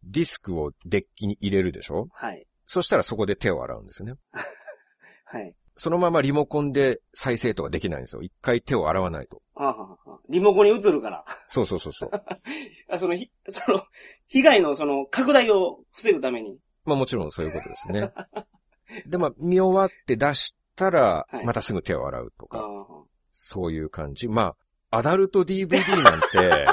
[0.05, 2.27] ディスクをデッキに入れるでしょあ。
[2.27, 2.47] はい。
[2.67, 4.15] そしたらそこで手を洗うんですよね。
[5.25, 5.55] はい。
[5.79, 8.23] そのままリモコンで再生とかできないんですよ。
[8.23, 9.41] 一回手を洗わないと。
[9.55, 11.25] はあ、はあはあ、リモコンに映るから。
[11.47, 12.11] そうそうそうそう。
[12.91, 13.85] あその、ひ、その、
[14.27, 16.59] 被害のその、拡大を防ぐために。
[16.85, 18.13] まあもちろんそういうことですね。
[19.07, 23.05] で、まあ見終わって出したらは、いまたすぐ手を洗うとか、ああ。
[23.33, 24.27] そういう感じ。
[24.27, 24.57] ま
[24.91, 26.67] あ、アダルト DVD なんて、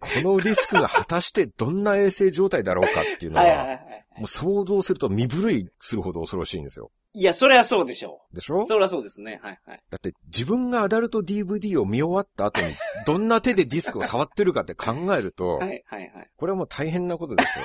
[0.00, 4.06] このディスクが果たしてどんな衛生状態だろうかっていうのは、はいはいはいはい。
[4.18, 6.90] もう想像すると身震いするほど恐ろしいんですよ。
[7.18, 8.34] いや、それはそうでしょう。
[8.34, 8.66] でしょ？
[8.66, 9.40] それはそうですね。
[9.42, 9.82] はいはい。
[9.88, 12.74] だって自分がアダルト DVD を見終わった後に、
[13.06, 16.30] どんな手でディスクを触ってるかって考えるとは、いはいはい。
[16.36, 17.64] これはもう大変なことですよ。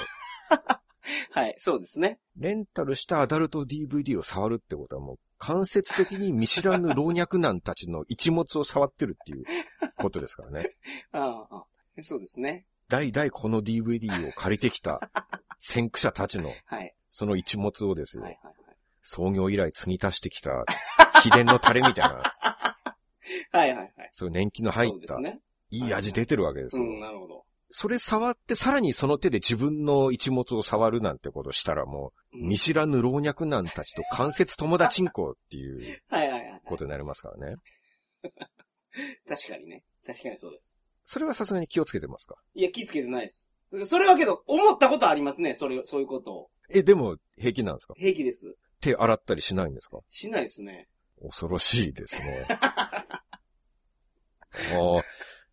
[1.32, 2.20] はい、そうですね。
[2.38, 9.46] レンタルしたアダルト DVD を触るってことはもう間接的に見知らぬ老若男たちの一物を触ってるっていう
[9.98, 10.72] ことですからね。
[11.12, 11.58] あああ
[11.98, 12.66] あ、そうですね。
[12.88, 15.12] 代々この DVD を借りてきた
[15.60, 16.96] 先駆者たちの はい。
[17.10, 18.54] その一物をですよ、はいはい
[19.02, 20.66] 創業以来継ぎ足してきた
[21.24, 22.24] 秘伝のタレみたいな、は
[23.54, 23.58] い。
[23.58, 24.10] はいはいはい。
[24.14, 25.40] そういう年季の入ったね。
[25.70, 26.84] いい味出てるわけですよ。
[26.84, 27.46] うん、なるほど。
[27.72, 36.62] それ触ってさらにその手で自分の一物を触るなんてことしたらもう、うん見知らぬ老若男たちと間接友達んこっていうはいはいはい。
[36.66, 37.56] ことになりますからね。
[39.28, 39.84] 確かにね。
[40.06, 40.76] 確かにそうです。
[41.06, 42.36] それはさすがに気をつけてますか？
[42.56, 43.50] いや、気付けてないです。
[43.86, 45.54] それはけど、思ったことありますね。
[45.54, 46.50] それ、そういうことを。
[46.70, 47.94] え、でも平気なんですか？
[47.98, 48.56] 平気です。
[48.82, 50.00] 手洗ったりしないんですか？
[50.10, 50.88] しないですね。
[51.22, 52.48] 恐ろしいですね。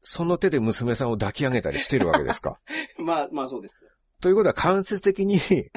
[0.00, 2.58] その手で娘さんを抱き上げたりしてるわけですか？
[2.98, 3.84] まあ、まあそうです。
[4.20, 5.40] ということは間接的に、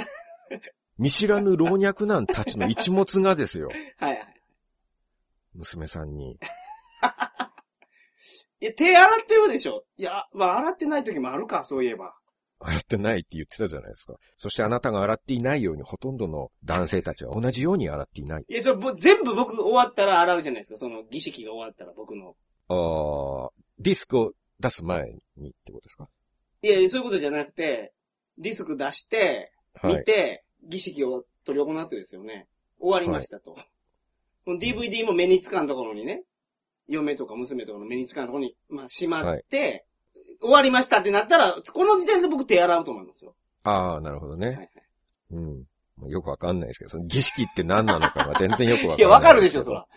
[0.97, 3.69] 見知らぬ老若男たちの一物がですよ。
[3.97, 4.41] はいはい。
[5.53, 6.39] 娘さんに。
[8.61, 9.85] いや、手洗ってるでしょ。
[9.97, 12.15] いや、まあ洗ってない時もあるか、そういえば。
[12.63, 14.13] 洗ってないって言ってたじゃないですか。
[14.37, 18.45] そしてあなたが洗っていないようにほとんどの男性たちは同じように洗っていない。
[18.47, 20.77] いや、それぼ全部僕終わったら洗うじゃないですか？
[20.77, 22.35] その儀式が終わったら僕の。
[22.69, 26.07] あーディスクを出す前にってことですか？
[26.61, 27.93] いやそういうことじゃなくて、
[28.37, 29.51] ディスク出して、
[29.83, 30.03] 見はい。
[30.03, 32.47] て、儀式を取り行ってですよね。
[32.79, 33.57] 終わりましたと。
[34.45, 36.23] この DVD も目につかんところにね、
[36.87, 39.85] 嫁とか娘とかの目につかんところに、まあ、しまって、
[40.41, 43.35] 終わりましたってなったら、この時点で僕手洗うと思いますよ。
[43.63, 44.47] ああ、なるほどね。
[44.47, 44.69] はいはい。
[45.31, 45.65] うん。
[46.09, 48.97] よくわかんないですけど、その儀式って何なのかが全然よくわかんない。
[48.97, 49.87] いや、わかるでしょ、そら。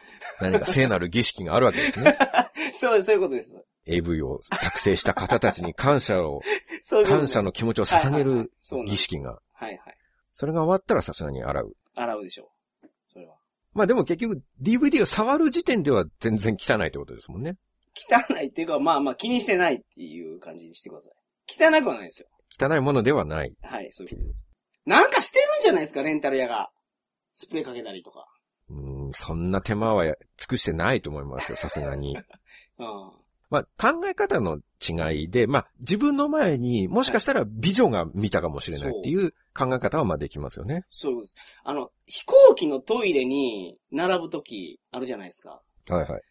[0.41, 2.19] 何か聖なる儀式があるわけですね。
[2.73, 3.57] そう、そういうことです。
[3.87, 6.43] AV を作成した方たちに感謝を、
[6.83, 8.53] そういう感謝の気持ちを捧げる
[8.87, 9.39] 儀式が。
[9.53, 9.97] はいはい。
[10.33, 11.77] それが終わったらさすがに洗う。
[11.95, 12.51] 洗うでしょ
[12.83, 12.89] う。
[13.13, 13.37] それは。
[13.73, 17.57] まあでも結局 DVD を触る時点では全然汚いってことですもんね。
[17.95, 21.13] 汚いっていうか、まあまあ気にしてないっていう感じにしてください。
[21.49, 22.27] 汚くはないですよ。
[22.61, 23.55] 汚いものではない。
[23.63, 24.45] はい、そういうことです。
[24.87, 26.71] なんかしてるんじゃないですか、レンタル屋が。
[27.33, 28.27] スプレーかけたりとか。
[28.71, 32.17] うん、そんな手間はや尽くしてないと思いますよ、さすがに。
[32.79, 33.13] うん。
[33.51, 40.85] まあ考え方の違いで、まあ自分の前にもしかしたら美女が見たかもしれないっていう考え方はまあできますよね。
[40.91, 41.37] そうです。
[41.63, 45.63] あの、飛行機のトイレに並ぶときあるじゃないですか。
[45.89, 46.23] はいはい。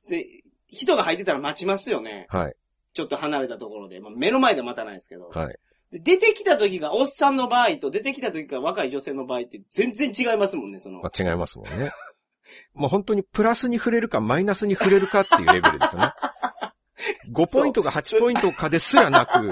[0.73, 2.27] 人が入ってたら待ちますよね。
[2.29, 2.55] はい。
[2.93, 3.99] ちょっと離れたところで。
[3.99, 5.29] まあ、目の前で待たないですけど。
[5.29, 5.55] はい。
[5.91, 11.01] で出てきた時がおっさんの場合と出てきた時が若い女性の場合って全然違いますもんね、その。
[11.01, 11.91] まあ違いますもんね。
[12.73, 16.11] もう本当にプラスに触れるかマイナスに触れるかっていうレベルですよね。
[17.31, 19.49] 5ポイントが8ポイントかですらなく、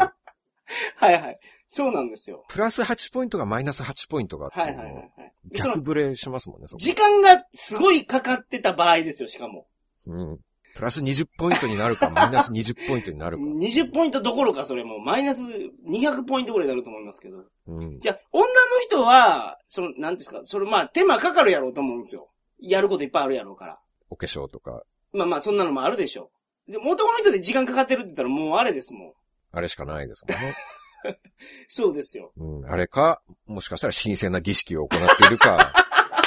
[0.97, 1.39] はいはい。
[1.67, 2.45] そうなんですよ。
[2.49, 5.11] プラス8ポイントがマイナス8ポイントがはいはいはいはい。
[5.53, 9.67] 逆ブレしますもんね、時間がすごいかかってた場合ですよ、しかも。
[10.05, 10.39] うん。
[10.75, 13.43] プラス20ポイントになるか、マイナス20ポイントになるか。
[13.43, 17.43] 20ポイントどころかそれもうマイナス200ポイントぐらいになると思いますけど。
[17.67, 17.99] うん。
[17.99, 22.29] じゃあ、女の人は、その、なんですか、それまあ手間かかるやろうと思うんですよ。
[22.59, 23.79] やることいっぱいあるやろうから。
[24.09, 26.31] お化粧とか、まあまあ、そんなのもあるでしょ
[26.67, 26.71] う。
[26.71, 29.13] でも男の人で時間かかってるって言ったらもうあれですもん。
[29.51, 30.55] あれしかないですもんね。
[31.67, 32.31] そうですよ。
[32.37, 32.65] うん。
[32.65, 35.73] あれか、もしかしたら神聖な儀式を行っているか。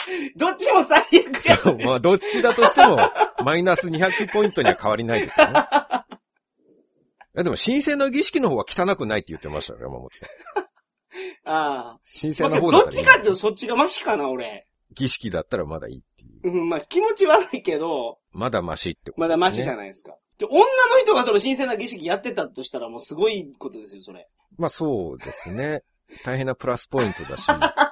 [0.36, 1.56] どっちも最悪や。
[1.56, 2.98] そう、まあ、どっちだとしても、
[3.44, 5.52] マイナス200ポイントには変わりないですよね。
[5.52, 10.28] いやでも、神聖な儀式の方は汚くないって言ってましたよ、山本さん。
[11.44, 12.48] あ神聖あ。
[12.48, 14.66] まあ、な方だったらどっちかっていうとそっちがマシかな、俺。
[14.92, 16.60] 儀式だったらまだいいっていう。
[16.60, 19.28] うん、まあ気持ち悪いけど、まだマシってことね。
[19.28, 20.16] まだマシじゃないですか。
[20.38, 20.64] で女の
[21.00, 24.28] 人がその神聖な儀式やってたとしたらもうすごいことですよ、それ。
[24.58, 25.82] まあそうですね。
[26.24, 27.46] 大変なプラスポイントだし。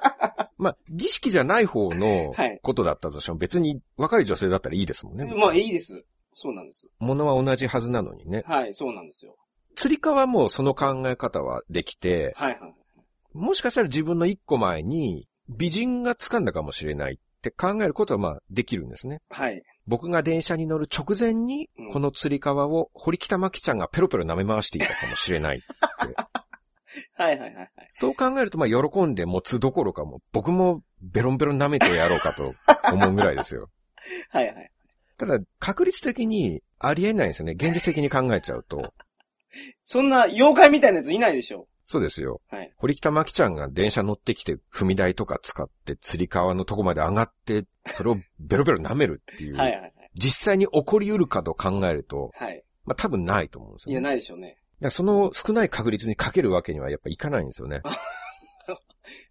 [0.62, 5.32] まあ、儀式じゃない方のはいことだったとしても別に若い女性だったらいいですもんね。
[5.36, 6.04] まあいいです。
[6.32, 6.88] そうなんです。
[7.00, 8.44] 物は同じはずなのにね。
[8.46, 9.36] はい、そうなんですよ。
[9.74, 12.74] 釣り革はもうその考え方はできて、はいはい。
[13.34, 19.20] もしかしたら自分の一個前に美人が掴んだかもしれないって考えることはまあできるんですね。
[19.30, 19.62] はい。
[19.86, 25.62] 僕が電車に乗る直前にうん、この釣り革を堀北真希ちゃんがペロペロ舐め回していたかもしれない。
[27.22, 27.70] はいはいはいはい。
[27.90, 32.54] そう考えると、まあ、喜んで持つどころかも、僕もベロンベロン舐めてやろうかと
[32.92, 33.68] 思うぐらいですよ。
[34.30, 34.70] はいはい。
[35.18, 37.52] ただ、確率的にありえないんですよね。
[37.52, 38.92] 現実的に考えちゃうと。
[39.84, 41.68] そんな妖怪みたいなやついないでしょ。
[41.84, 42.40] そうですよ。
[42.48, 42.72] はい。
[42.76, 49.92] 堀北真希ちゃんが電車乗ってきて、踏み台とか使って、釣り革のとこまで上がって、それをベロベロ舐めるっていう、はいはいはい。
[50.14, 52.64] 実際に起こり得るかと考えると、はい。
[52.84, 54.08] まあ、多分ないと思うんですいや、よ、ね。
[54.08, 54.58] ないでしょうね。
[54.82, 57.80] だその少ない確率にかけるわけにはやっぱいかないんですよね。
[57.84, 57.96] はい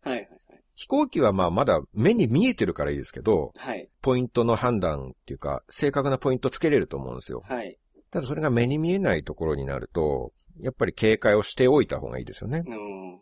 [0.09, 0.29] はいはい。
[0.75, 3.87] 飛行機はまあまだ目に見えてるからいいですけど、はい。
[4.01, 7.43] ポイントの判断っていうか、正確なポイントつけれると思うんですよ。
[7.47, 7.77] はい。
[8.09, 12.63] ただそれが目に見えないところになると、やっぱり警戒をしておいた方がいいですよね。
[12.65, 13.13] うん。
[13.15, 13.21] うん。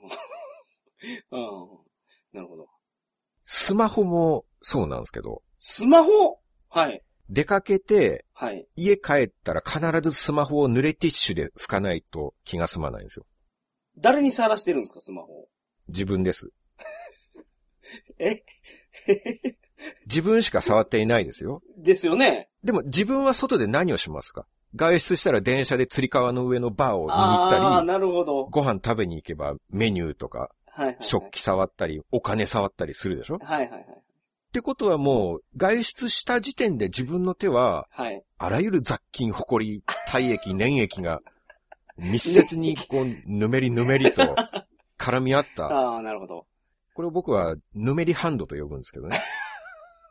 [2.33, 2.67] なるほど。
[3.45, 6.39] スマホもそうなんですけど、スマホ？
[6.69, 7.03] はい。
[7.29, 8.65] 出かけてはい。
[8.75, 13.25] 家帰ったら必ずスマホを濡れティッシュで拭かないと気が済まないんですよ。
[13.97, 15.47] 誰に触らしてるんですか、スマホ。
[15.89, 16.51] 自分です。
[18.19, 18.43] え？
[20.07, 21.61] 自分しか触っていないですよ。
[21.77, 22.49] ですよね。
[22.63, 24.45] でも自分は外で何をしますか？
[24.75, 28.45] 外出したら電車で釣り革の上のバーを見に行ったり、なるほど。
[28.45, 31.03] ご飯食べに行けばメニューとかはいはいはい。
[31.03, 33.35] 食器触ったり、お金触ったりするでしょ？
[33.35, 34.03] っはいはいはい。
[34.51, 38.23] てことはもう、外出した時点で自分の手は、はい。
[38.37, 41.21] あらゆる雑菌、ホコリ、体液、粘液が、
[41.97, 44.35] 密接にこう、ぬめりぬめりと
[44.97, 45.65] 絡み合った。
[45.65, 46.47] ああ、なるほど。
[46.93, 49.19] これを僕は、ぬめりハンドと呼ぶんですけどね。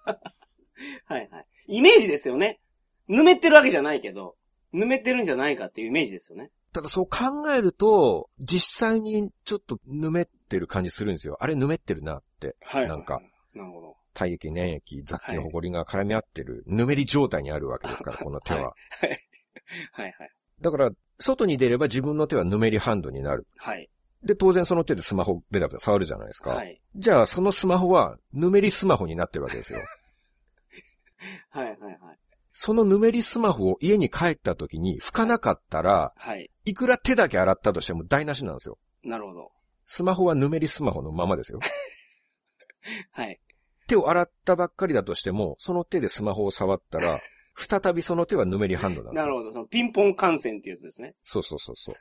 [1.06, 1.44] はいはい。
[1.66, 2.60] イメージですよね。
[3.08, 4.36] ぬめってるわけじゃないけど、
[4.72, 6.50] ぬめってるんじゃないかっていうイメージですよね。
[6.72, 11.38] ただそう考えると、実際にちょっとぬめってる感じするんですよ。
[11.40, 12.56] あれぬめってるなって。
[12.60, 12.88] はい。
[12.88, 13.20] なんか。
[13.54, 13.96] なるほど。
[14.18, 18.60] 体液、粘液、雑菌、はいホコリが絡み合ってる、ぬめり状態にあるわけですから、この手は。
[18.60, 18.72] は
[19.06, 20.14] いはい。
[20.60, 23.46] だから、外に出れば自分の手はぬめりハンドになる。
[23.56, 23.88] はい。
[24.24, 26.50] で、当然その手でスマホベタベタ触るじゃないですか。
[26.50, 26.80] はい。
[26.96, 29.78] じゃあ、そのスマホは、ぬめりスマホになってるわけですよ。
[31.50, 32.18] はいはいはい。
[32.52, 36.50] そのぬめりスマホを家に帰った時に拭かなかったら、はい。
[36.64, 38.78] いくら手だけ洗ったとしても台無しなんですよ。
[39.04, 39.52] なるほど。
[39.86, 41.60] スマホはぬめりスマホのままですよ。
[43.12, 43.40] はい。
[43.88, 47.20] 手を洗ったばっかりだとしても、その手でスマホを触ったら、
[47.56, 49.52] 再びその手はぬめりハンドなんですなるほど。
[49.52, 51.16] そのピンポン感染っていうやつですね。
[51.24, 51.92] そうそうそうそ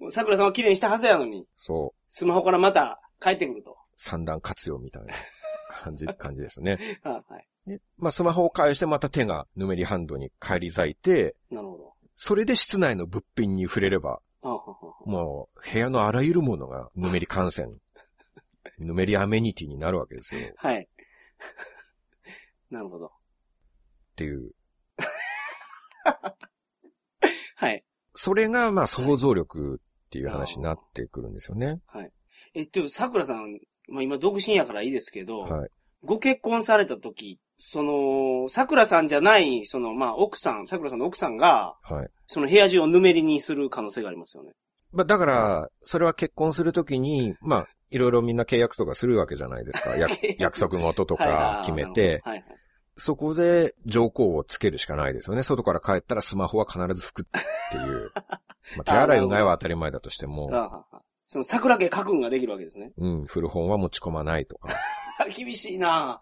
[0.00, 0.10] う。
[0.12, 1.48] 桜さんは綺麗にしたはずやのに。
[1.56, 2.04] そう。
[2.10, 3.76] スマホからまた帰ってくると。
[3.96, 5.14] 三段活用みたいな
[5.68, 6.78] 感じ、感じですね。
[7.02, 7.24] は
[7.66, 7.70] い。
[7.70, 11.94] で、まあ、スマホを返してまた手がぬめりハンドに返り咲いて、なるほど。
[12.14, 17.74] それで室内の物品に触れれば、もう部屋のあらゆるものがぬめり感染、
[18.78, 20.52] ぬめりアメニティになるわけですよ。
[20.56, 20.88] はい。
[22.70, 23.06] なるほど。
[23.06, 23.10] っ
[24.16, 24.52] ていう。
[27.56, 27.84] はい。
[28.14, 31.80] それが、まあ、想像力っていう話になってくるんですよね。
[31.86, 32.12] はい。
[32.54, 35.70] え、でも、桜さん、まあ今独身やからいいですけど、はい。
[36.04, 42.08] ご結婚された時、その、桜さんじゃない、その、まあ、奥さん、桜さんの奥さんが、はい。
[42.26, 44.52] その部屋中をぬめりにする可能性がありますよね。
[44.92, 49.94] まあ、だから、それは結婚するときに、まあ、いろいろみんな契約とかするわけじゃないですか。
[50.38, 52.44] 約束事とか決めて、はいはい、
[52.96, 55.44] そこで条項をつけるしかないですよね。
[55.44, 57.24] 外から帰ったらスマホは必ず拭くっ
[57.70, 58.10] ていう。
[58.76, 60.50] まあ、手洗いうがいは当たり前だとしても。
[61.26, 62.92] その桜家家訓ができるわけですね。
[62.98, 64.70] うん、古本は持ち込まないとか。
[65.34, 66.20] 厳しいな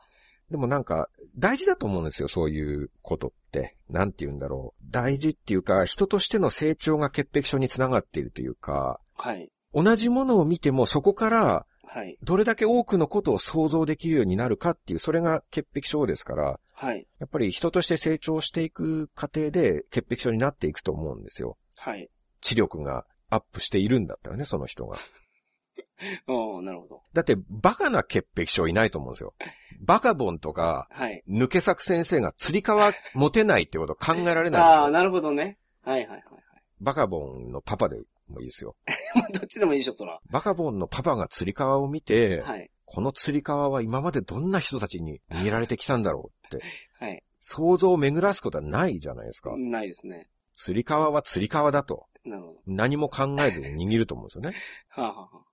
[0.50, 1.08] でもなんか、
[1.38, 3.78] 大事だと思うんですよ、そういうことって。
[3.88, 4.90] なんて言うんだろう。
[4.90, 9.50] 大事っていうか、人としての成長が潔癖症につながっているというか、はい。
[9.74, 12.16] 同じものを見てもそこから、はい。
[12.22, 17.06] どれだけ多くのことを想像できるようになるかっていう、それが潔癖症ですから、はい。
[17.20, 21.58] やっぱり人として成長していく過程で潔癖症になっていくと思うんですよ。
[21.76, 22.08] はい。
[22.40, 24.98] 知力がアップしているんだったらね、その人が。
[26.26, 27.02] おなるほど。
[27.12, 29.34] だって、バカな潔癖症いないと思うんですよ。
[29.80, 31.22] バカボンとか、はい。
[31.28, 35.58] 抜け作先生が釣り革持てないってこと考えられないああ、なるほどね。
[35.82, 36.42] はいはいはい、はい。
[36.80, 37.96] バカボンのパパで
[38.32, 38.74] もいいですよ。
[39.32, 40.20] どっちでもいいでしょ、そら。
[40.30, 42.70] バカボンのパパが釣り革を見て、はい。
[42.84, 46.64] この釣り革は今までどんな人たちに握られてきたんだろうって。
[46.98, 47.22] はい。
[47.40, 49.56] 想像を巡らすことはないじゃないですか。
[49.56, 50.28] ないですね。
[50.54, 52.06] 釣り革は釣り革だと。
[52.24, 52.60] なるほど。
[52.66, 54.56] 何も考えずに握ると思うんですよね。
[54.90, 55.44] はあ、はあ、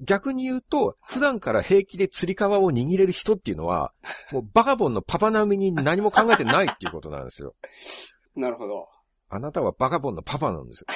[0.00, 3.92] 逆に言うと、普段から平気で釣り革を握れる人っていうのは、
[4.32, 7.54] もうバカボンのパパ並みに何も考えてないっていうことなんですよ。
[8.34, 8.88] なるほど。
[9.28, 10.86] あなたはバカボンのパパなんですよ。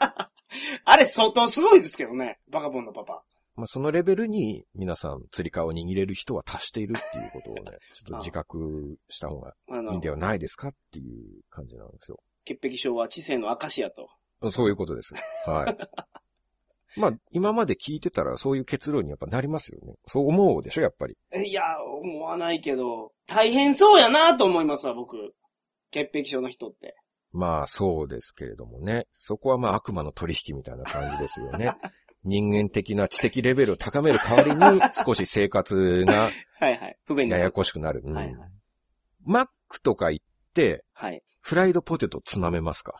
[0.84, 2.38] あれ相当すごいですけどね。
[2.48, 3.22] バカボンのパパ。
[3.56, 9.54] まあ、そのレベルに皆さん釣り革を握れる人は達しているっていうことをね、 ちょっと自覚した方が
[9.92, 12.18] いいんではないですかっていう感じなんですよ。
[12.44, 14.08] 潔癖症は知性の証やと。
[14.50, 15.14] そういうことです。
[15.44, 15.76] はい。
[16.98, 19.94] まあ、今まで聞いてたらそういう結論にやっぱなりますよね。
[20.06, 21.16] そう思うでしょ、やっぱり。
[21.46, 25.34] いや、思わないけど、大変そうやなと思いますわ、僕。
[25.90, 26.96] 潔癖症の人って。
[27.32, 29.06] まあ、そうですけれどもね。
[29.12, 31.74] そこはまあ悪魔の取引みたいな感じですよね。
[32.24, 36.98] 人間的な知的レベルを高める代わりに、少し生活が、 はいはい。
[37.06, 38.02] 不便ややこしくなる。
[38.04, 38.50] はいはい。
[39.24, 41.22] マックとか行って、はい。
[41.40, 42.92] フライドポテトつまめますか？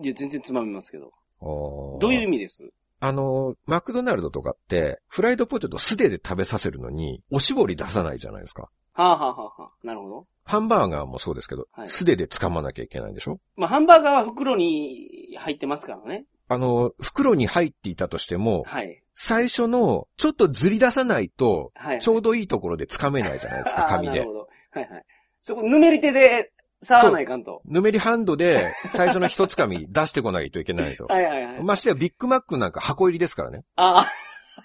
[0.00, 1.12] いや、全然つまめますけど。
[1.40, 2.70] どういう意味です？
[3.00, 8.68] あの、マクドナルドとかって、フライドポテト素手で食べさせるのに、おしぼり出さないじゃないですか。
[8.92, 10.26] はあ、はあはあ、なるほど。
[10.50, 13.38] ハンバーガーもそうですけど、はい、素手で掴まなきゃいけないんでしょ？
[13.56, 16.24] まあ、ハンバーガーは袋に入ってますからね。
[16.48, 19.00] あの、袋に入っていたとしても、はい。
[19.14, 22.00] 最初の、ちょっとずり出さないと、はい。
[22.00, 24.18] ちょうどいいところで掴めないじゃないですか、紙で。
[24.18, 24.48] なるほど。
[24.72, 25.04] はいはい。
[25.40, 26.50] そこ、ぬめり手で
[26.82, 27.62] 触らないかんと。
[27.66, 31.06] ぬめりハンドで、最初の一つかみ出してこないといけないんですよ。
[31.10, 31.62] はいはいはい。
[31.62, 33.62] ましてやビッグマックなんか箱入りですからね。
[33.76, 34.12] ああ。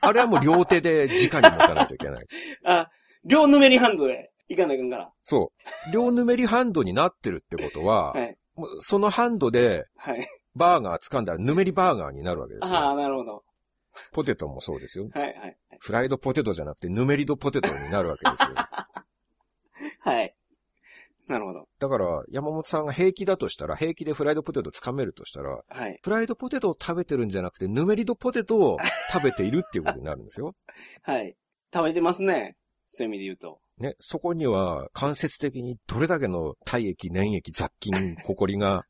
[0.01, 2.25] あれはもう両手で直に持たないといけない。
[2.65, 2.89] あ、
[3.25, 5.11] 両ぬめりハンドでいかないかんから。
[5.23, 5.51] そ
[5.87, 5.91] う。
[5.91, 8.37] 両ぬめりハンドになってるってことは、 はい。
[8.81, 10.27] そのハンドで、はい。
[10.55, 12.75] バーガー掴んだらぬめりバーガーになるわけですよ。
[12.75, 13.43] ああ、なるほど。
[14.11, 15.09] ポテトもそうですよ。
[15.13, 15.57] はいはい。
[15.79, 18.55] フライドポテトじゃなくてぬめりドポテトになるわけですよ。
[20.01, 20.35] はい。
[21.27, 21.67] なるほど。
[21.79, 25.99] だから、山本さんが平気だとしたら、平気でフライドポテト掴めるとしたら、はい。
[26.03, 28.77] フライドポテトを食べてるんじゃなくて、ヌメリドポテトを
[29.11, 30.55] 食べているっていうことになるんですよ。
[31.01, 31.35] はい。
[31.73, 32.55] 食べてますね。
[32.85, 33.59] そういう意味で言うと。
[33.79, 38.85] ね、そこには間接的にどれだけの体液、粘液、雑菌、ホコリが。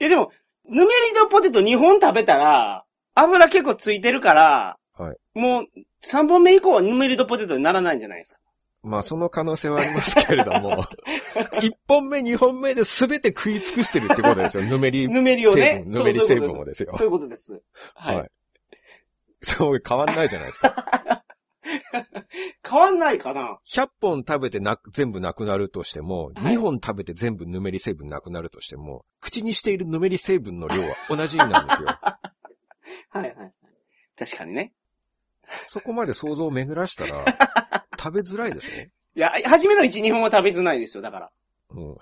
[0.00, 0.30] いやでも、
[0.68, 2.84] ヌメリドポテト2本食べたら、
[3.14, 5.38] 油結構ついてるから、はい。
[5.38, 5.64] もう、
[6.04, 8.40] 3本目以降はヌメリドポテトにならないんじゃないですか？
[8.84, 10.84] まあその可能性はありますけれども、
[11.62, 14.64] 一本目、二本目で全て食い尽くしてるってことですよ。
[14.64, 15.08] ぬめり。
[15.08, 15.84] ぬめりをね。
[15.86, 16.90] ぬめり成分をですよ。
[16.94, 17.62] そういうことです。
[17.94, 18.16] はい。
[18.16, 18.30] はい、
[19.42, 21.22] そう変わんないじゃないですか。
[22.68, 31.86] 変わんないかな ?100 本食べてな全部なくなるとしても、はい、2本食べて全部ぬめり成分なくなるとしても、口にしているぬめり成分の量は同じなんですよ。
[32.02, 32.20] は
[33.16, 33.52] いはい。
[34.16, 34.72] 確かにね。
[35.66, 37.24] そこまで想像を巡らしたら、
[37.98, 38.70] 食べづらいでしょ？
[39.14, 41.30] いや、初めの1、2本は食べづらいですよ、だから。
[41.70, 41.96] うん。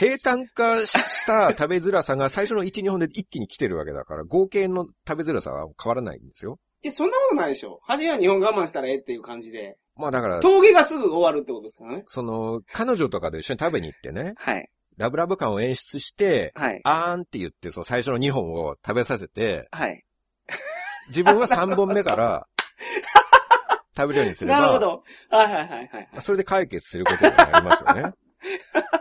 [0.00, 6.58] 平坦化した食べづらさが最初の1、2本で一気に来てるわけだから、合計の食べづらさは変わらないんですよ。
[6.82, 7.80] いや、そんなことないでしょ。
[7.84, 9.76] 初めは2本我慢したらええっていう感じで。
[9.96, 12.04] まあだから、峠がすぐ終わるってことですからね。
[12.06, 14.68] その、彼女とかと一緒に食べに行ってね、はい。
[14.96, 16.80] ラブラブ感を演出して、はい。
[16.84, 20.04] あーんって言って、その最初の2本を食べさせて、はい。
[21.08, 22.46] 自分は3本目から
[23.96, 25.04] 食べるようにすれば、なるほど。
[25.30, 26.08] はいはいはいはいはい。
[26.20, 28.12] それで解決することになりますよね。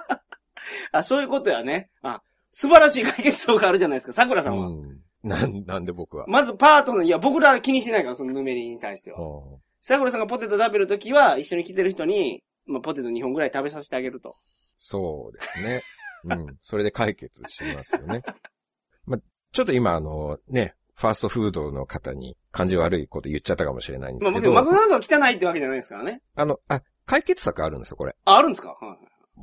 [0.91, 1.89] あ、そういうことやね。
[2.01, 2.21] あ、
[2.51, 4.67] 素晴らしい解決法があるじゃないですか、桜さんは。
[4.67, 4.99] うん。
[5.27, 6.25] なん、なんで僕は。
[6.27, 9.19] まずパートナー、いや、僕らは気にしてないから、そのぬめりに対しては。
[9.19, 14.35] うん桜さんがポテト食べるときは、一緒に来てる人に、まあ、ポテト2本ぐらい食べさせてあげると。
[14.77, 15.81] そうですね。
[16.25, 16.57] うん。
[16.61, 18.21] それで解決しますよね。
[19.07, 19.19] まあ、
[19.51, 26.21] ちょっと今あの、ね、ファーストフードの方に感じ悪いこと言っちゃったかもしれないんでまあ、僕、すけど、マクドナルドは汚いってわけじゃないですからね。
[26.35, 28.15] あの、あ、解決策あるんですよ、これ？
[28.25, 28.69] あ、あるんですか？
[28.79, 28.97] は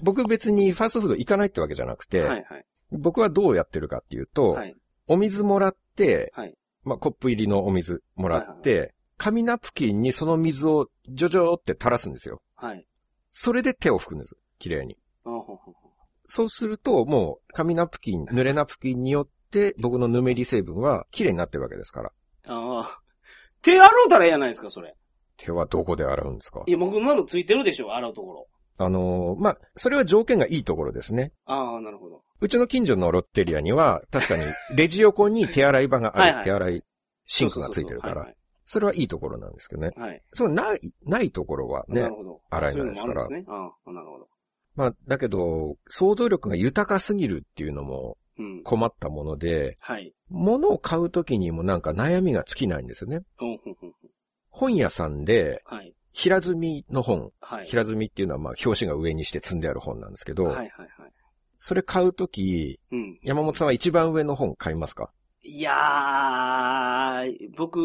[0.04, 2.44] 僕別にファーストフード行かないってわけじゃなくいて、はい。
[2.48, 4.74] はい僕はどうやってるかっていうと、はい。
[5.08, 6.54] お水もらって、はい
[6.84, 12.40] まあ、コップ入りのお水もらって、紙ナプキンにその水をジョジョって垂らすんですよ。
[12.54, 12.86] はい。
[13.32, 14.36] それで手を拭くんです。
[14.58, 14.96] 綺麗に。
[16.26, 22.12] そうすると、もう、紙ナプキン、濡れナプキンによって、僕のぬめり成分は綺麗になってるわけですから。
[22.46, 23.00] ああ。
[23.62, 24.94] 手洗うたらええやないですか、それ。
[25.36, 26.62] 手はどこで洗うんですか？
[26.66, 28.46] いや、僕ののついてるでしょ、洗うところ。
[28.76, 31.32] あのーまあ、それは条件がいいところですね。
[31.46, 32.22] ああ、なるほど。
[32.40, 34.44] うちの近所のロッテリアには、確かに、
[34.76, 36.84] レジ横に手洗い場がある、はいはい手洗い
[37.30, 38.34] シンクがついてるから、はい
[38.70, 39.92] それはいいところなんですけどね。
[39.96, 40.10] はい。
[40.10, 40.22] はい。
[40.34, 42.02] そう、ない、ないところはね。
[42.02, 43.44] 洗えないですからそういうのもあるんですね。
[43.48, 44.28] ああ、なるほど。
[44.76, 48.62] まあ、だけど、想像力が豊かすぎるっていうのもうん。
[48.62, 50.12] 困ったもので、はい。
[50.28, 53.22] 物を買うときにもなんか悩みが尽きないんですよね。
[54.50, 55.94] 本屋さんで、はい。
[56.12, 57.66] 平積みの本、はい。
[57.66, 60.88] 平積みっていうのはまあ表紙が上にして積んである本なんですけど、はいはいはい。
[61.58, 63.18] それ買うとき、うん。
[63.22, 65.10] 山本さんは一番上の本買いますか？
[65.42, 67.80] いやー、僕、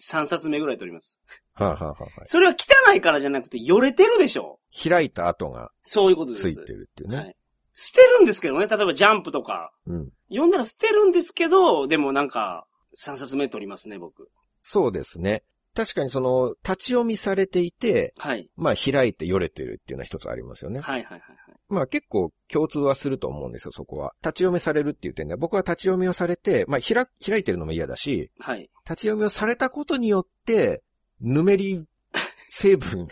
[0.00, 1.18] 3冊目ぐらい取ります。
[1.54, 6.42] はあ、はあはあはい、それは汚いからじゃなくて、よれてるでしょ開いた跡がそういうことです。
[6.44, 7.16] ついてるっていうね。
[7.16, 7.36] はい。
[7.74, 8.66] 捨てるんですけどね。
[8.66, 9.72] 例えばジャンプとか。
[9.86, 10.10] うん。
[10.28, 12.66] 読んだら捨てるんですけど、でもなんか、
[13.02, 14.28] 3冊目取りますね、僕。
[14.62, 15.42] そうですね。
[15.74, 18.50] 確かにその、立ち読みされていて、はい。
[18.56, 20.80] まあ開いてよれてるっていうのは一つありますよね。
[20.80, 21.36] はいはいはいはい。
[21.72, 24.12] まあ結構共通はすると思うんですよ、そこは。
[24.22, 28.70] 立ち読みされるっていう点では、僕は立ち読みをされて、まあ開、開いてるのも嫌だし、はい。
[28.84, 30.82] 立ち読みをされたことによって、
[31.20, 31.84] ぬめり
[32.50, 33.08] 成分、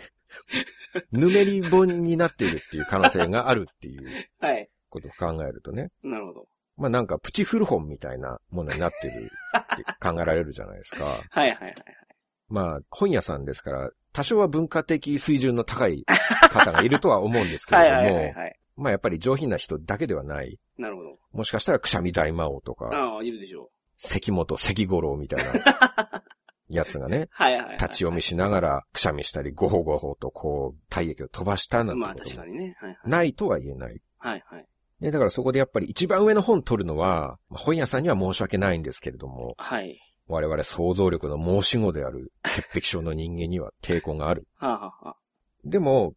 [1.11, 4.09] ぬめり本になっているっていう可能性があるっていう
[4.39, 4.69] はい。
[4.89, 5.89] ことを考えるとね。
[6.03, 6.47] なるほど。
[6.77, 11.23] まあなんかプチ古本みたいなものになってるって考えられるじゃないですか。
[11.29, 11.75] はいはいはい。
[12.51, 16.05] まあ本屋さんですから、多少は文化的水準の高い
[16.51, 18.59] 方がいるとは思うんですけはいれども、はいはいはい。
[18.75, 20.59] まあやっぱり上品な人だけではない。
[20.77, 21.13] なるほど。
[21.31, 23.69] もしかしたらくしゃみ大魔王とか、ああ、いるでしょう。
[23.95, 26.23] 関本関五郎みたいな
[26.67, 27.77] やつがね、はいはいはい。
[27.77, 32.75] 立ち読みしながらくしゃみしたり、ごほごほとこう、体液を飛ばしたなんてまあことも確かにね。
[32.79, 33.09] はいはい。
[33.09, 34.01] ないとは言えない。
[34.17, 34.65] はいはい。
[34.99, 39.99] で、だからそこでやっぱり一番上の本取るのは、まあ本屋さんには申し訳ないんですけれども、はい。
[40.27, 44.47] 我々想像力の申し子である潔癖症の人間には抵抗がある。
[44.57, 45.15] はあ、はあは
[45.65, 46.15] でも、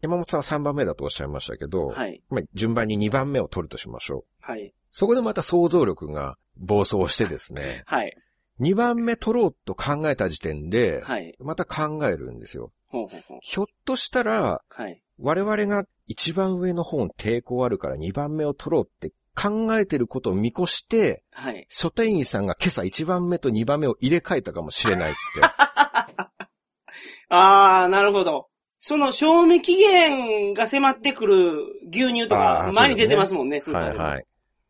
[0.00, 2.22] 山本さんは3番目だとおっしゃいましたけど、あ、はい。
[2.28, 4.24] まあ、順番に2番目を取るとしましょう。
[4.40, 4.74] はい。
[4.90, 8.16] そこでまた想像力が暴走してですね、 はい。
[8.60, 11.34] 2番目取ろうと考えた時点で、はい。
[11.40, 12.70] また考えるんですよ。
[12.86, 13.38] ほうほうほう。
[13.42, 15.02] ひょっとしたら、はい。
[15.18, 21.66] 我々が一番上の本抵抗あるから2番目を取ろうって考えてることを見越して、はい。
[21.68, 25.18] 書店員さんが今朝1番目と2番目を入れ替えたかもしれないって。
[27.28, 28.48] あー、なるほど。
[28.80, 31.54] その賞味期限が迫ってくる
[31.90, 34.04] 牛乳とか前に出てますもんね、スーパーでも。
[34.04, 34.26] はいはい。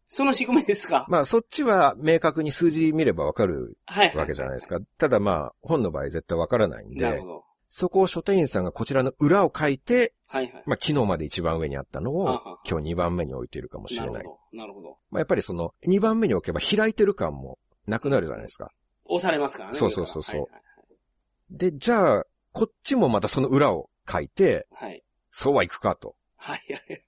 [0.07, 1.07] その仕組みですか？
[1.09, 4.17] まあそっちは明確に数字見ればわかるはいはい。
[4.19, 4.79] わけじゃないですか。
[4.99, 7.44] ただまあ本の場合絶対わからないんでなるほ、ど。
[7.77, 10.63] そこを書店員さんがこちらの裏を書いて、はいはい。
[10.65, 14.13] まあ昨日まで一番上にあったのをあは今日2番目に置いているかもしれない。
[14.13, 14.59] なるほど。
[14.59, 14.99] なるほど。
[15.11, 17.59] まあやっぱりその2番目に置けば開いてる感も
[17.89, 18.71] なくなるじゃないですか。
[19.07, 19.77] 押されますからね。
[19.77, 20.61] そうそうそうそう上から
[21.51, 25.03] で、じゃあ、こっちもまたその裏を書いて、はいはい。
[25.33, 26.15] そうはいくかと。
[26.37, 27.03] はいはい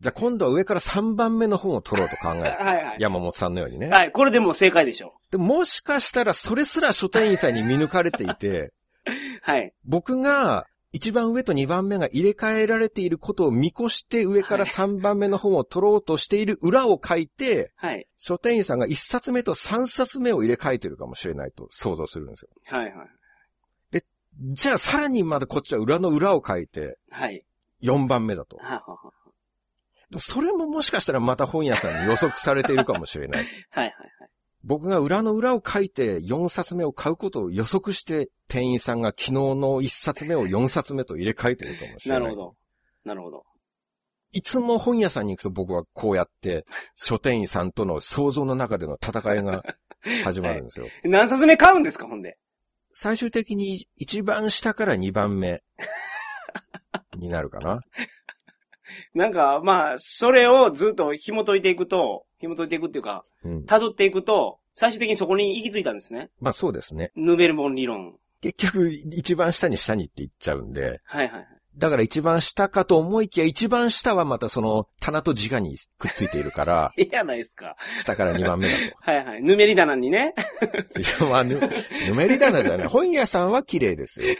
[0.00, 2.40] じゃあ今度は上から3番目の本を取ろうと考える。
[2.40, 2.56] はい。
[2.56, 2.96] はいはい。
[2.98, 3.88] 山本さんのようにね。
[3.88, 4.12] はい。
[4.12, 8.72] これでもう正解でしょでもしかしたらそれすら書店員さんに見抜かれていて、う。
[9.42, 9.72] はい。
[9.84, 18.06] 僕が一番上と2番目が入れ替えられていることを見越して上から3番目の本を取ろうとしている裏を書いて、はい。
[18.18, 22.48] 書店員さんが1冊目と3冊目を入れ替えてるかもしれないと想像するんですよ。
[22.64, 23.08] はいはい。
[24.42, 27.44] じゃあさらにまだこっちは裏の裏を書いて、はい。
[27.82, 28.56] 4番目だと。
[28.56, 29.12] ははは
[30.18, 33.46] それももしかしたらまた本屋さんに予測されているかもしれない。
[33.70, 33.94] はいはい
[34.62, 42.20] 僕が裏の裏を書いて4冊目を買うことを予測して、店員さんが昨日の1冊目を 4冊目と入れ替えてるかもしれな。
[42.20, 42.56] ないるほど。
[43.04, 43.44] なるほど。
[44.32, 49.64] いつも本屋さんに行くと僕はこうやって、 書店員さんとの想像の中での戦いが
[50.24, 50.86] 始まるんですよ。
[51.04, 52.36] 何冊目買うんですか、ほんで？
[52.92, 55.62] 最終的に一番下から2番目
[57.16, 57.80] になるかな。
[59.14, 63.64] なんか、まあ、それをずっと紐解いていくと、紐解いていくっていうか、うん。
[63.64, 66.30] 辿っていくと、最終的にそこに行き着いたんですね。
[66.40, 67.12] まあそうですね。
[67.16, 68.16] ヌベルボン理論。
[68.40, 71.46] 結局一番下に下にって言っちゃうんで、はいはいはい。
[71.76, 77.76] だから一番下かと思いきや一番下はまたその棚と直にくっついているから、い いやないですか。
[77.98, 79.42] 下から2番目だはいはい。
[79.42, 80.34] ヌメリ棚にね。
[81.18, 81.26] と。
[81.26, 81.60] まあ、ぬ、
[82.08, 82.88] ぬめり棚じゃない。
[82.88, 84.36] 本屋さんは綺麗ですよ。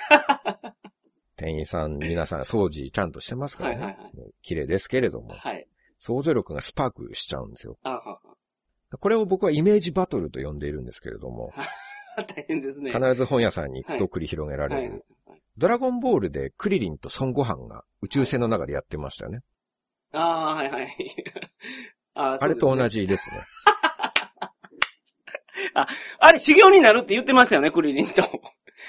[1.40, 3.76] 店員さん、皆さん掃除ちゃんとしてますからね。
[3.76, 3.96] はいはい
[4.42, 5.66] 綺麗ですけれども、はい。
[5.98, 7.78] 想像力がスパークしちゃうんですよ。
[7.82, 8.20] あはは。
[8.98, 11.52] これを僕はイメージバトルと呼んでいるんですけれども、
[12.36, 12.92] 大変ですね。
[12.92, 15.04] 必ず本屋さんに行くと繰り広げらはいれる。
[15.56, 19.40] ドラゴンボールでクリリンと孫悟飯が宇宙船の中でやってましたよね。
[20.12, 20.88] ああ、はいはい。
[22.14, 23.00] ああれと同じ。
[23.00, 23.36] じですね。
[26.18, 28.22] あれ、 修行になるって言ってましたよね、クリリンと。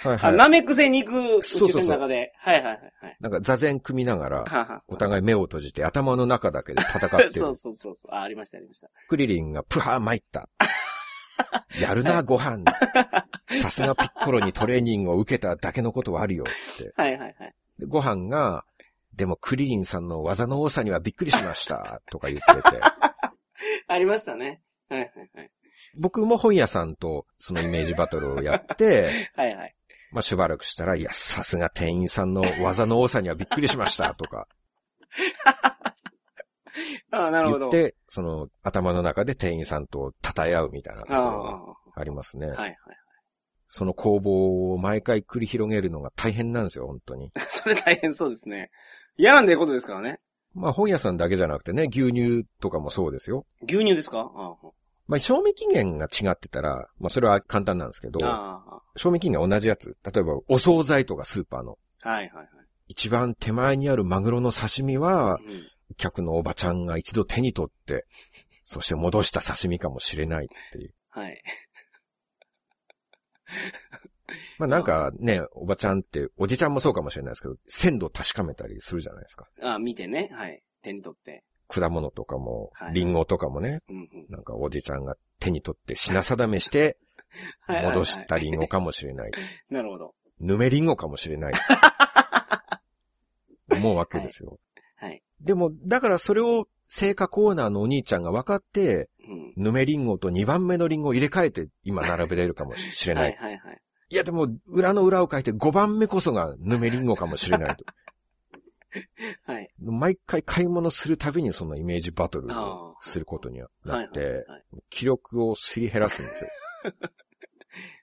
[0.03, 0.35] はいあ、はい。
[0.35, 2.33] ナメクセに行く宇宙そうそうそう船の中で。
[2.39, 3.17] はいはいはいはい。
[3.19, 7.55] なんか座禅組みながら、ははお互い目を閉じて頭の中だけで戦ってる そう。
[7.55, 8.11] そうそうそう。
[8.13, 8.89] あ、ありました、ありました。
[9.07, 10.49] クリリンがプハー参った。
[11.79, 12.63] やるな、ご飯。
[13.61, 16.93] さすがピッコロにトレーニングを受けただけのことはあるよって。
[16.95, 17.53] はいはいはい。
[17.79, 18.65] でご飯が、
[19.13, 22.01] でもクリリンさんの技の多さにはびっくりしました。
[22.11, 22.79] とか言ってて。
[23.87, 24.61] ありましたね。
[24.89, 25.51] はいはいはい。
[25.97, 29.75] 僕も本屋さんとそのイメージバトルをやって、はいはい。
[30.11, 34.13] まあしばらくしたら、いや、さすが店員さんの技の多さにはびっくりしました。
[34.15, 34.47] とか
[37.11, 37.69] ああ、なるほど。
[37.69, 42.47] 言って、その頭の中で店員さんと称え合うみたいなとこああ、ろがはありますね。
[42.47, 42.77] いはい。
[43.67, 47.31] その攻防を毎回繰り広げるのが大変なんですよ、本当に。
[47.49, 48.69] それ大変そうですね。
[49.17, 50.19] 嫌なんでいうことですからね。
[50.53, 53.45] まあ本屋さんだけじゃなくてね、牛乳とかもそうですよ。
[53.63, 54.29] 牛乳ですか？
[54.35, 54.55] あ
[55.11, 58.21] まあ賞味期限が違ってたら、まあそれは簡単なんですけど
[58.95, 59.97] 賞味期限が同じやつ。
[60.05, 61.77] 例えばお惣菜とかスーパーの。
[62.03, 62.09] あ。
[62.09, 62.47] はいはいはい。
[62.87, 65.41] 一番手前にあるマグロの刺身は、うん
[65.97, 68.05] 客のおばちゃんが一度手に取って、
[68.63, 70.93] そして戻した刺身かもしれないっていう。
[71.09, 71.43] はい。
[74.57, 79.49] まあなんかね、おばちゃんって、おじちゃんもそうかもしれないですけど、鮮度確かめたりするじゃないですか。
[79.61, 80.29] ああ、見てね。
[80.31, 80.63] はい。
[80.81, 81.43] 手に取って。
[81.71, 84.09] 果物とかもは、いリンゴとかもね、うんうん。
[84.29, 86.97] なんかおじちゃんが手に取って品定めして、
[87.61, 89.31] はいはいはい戻したリンゴかもしれない。
[89.69, 90.13] なるほど。
[90.39, 91.53] ぬめリンゴかもしれない。
[93.71, 94.59] 思うわけですよ。
[94.97, 95.23] はい。
[95.39, 99.09] でも、だからそれを成果コーナーのお兄ちゃんが分かって、
[99.55, 99.63] うん。
[99.63, 103.21] ぬめリンゴと2番目のリンゴを入れ替えて今並べれるかもしれな。
[103.21, 103.81] はいいはいはい。
[104.09, 107.85] いやでも、裏の裏を書いて5番目こそがぬめリンゴかもしれないと。
[109.45, 109.69] はい。
[109.79, 114.45] 毎回買い物するたびにそのイメージバトルあをすることにないって。
[114.89, 116.49] 気力をすり減らすんですよ。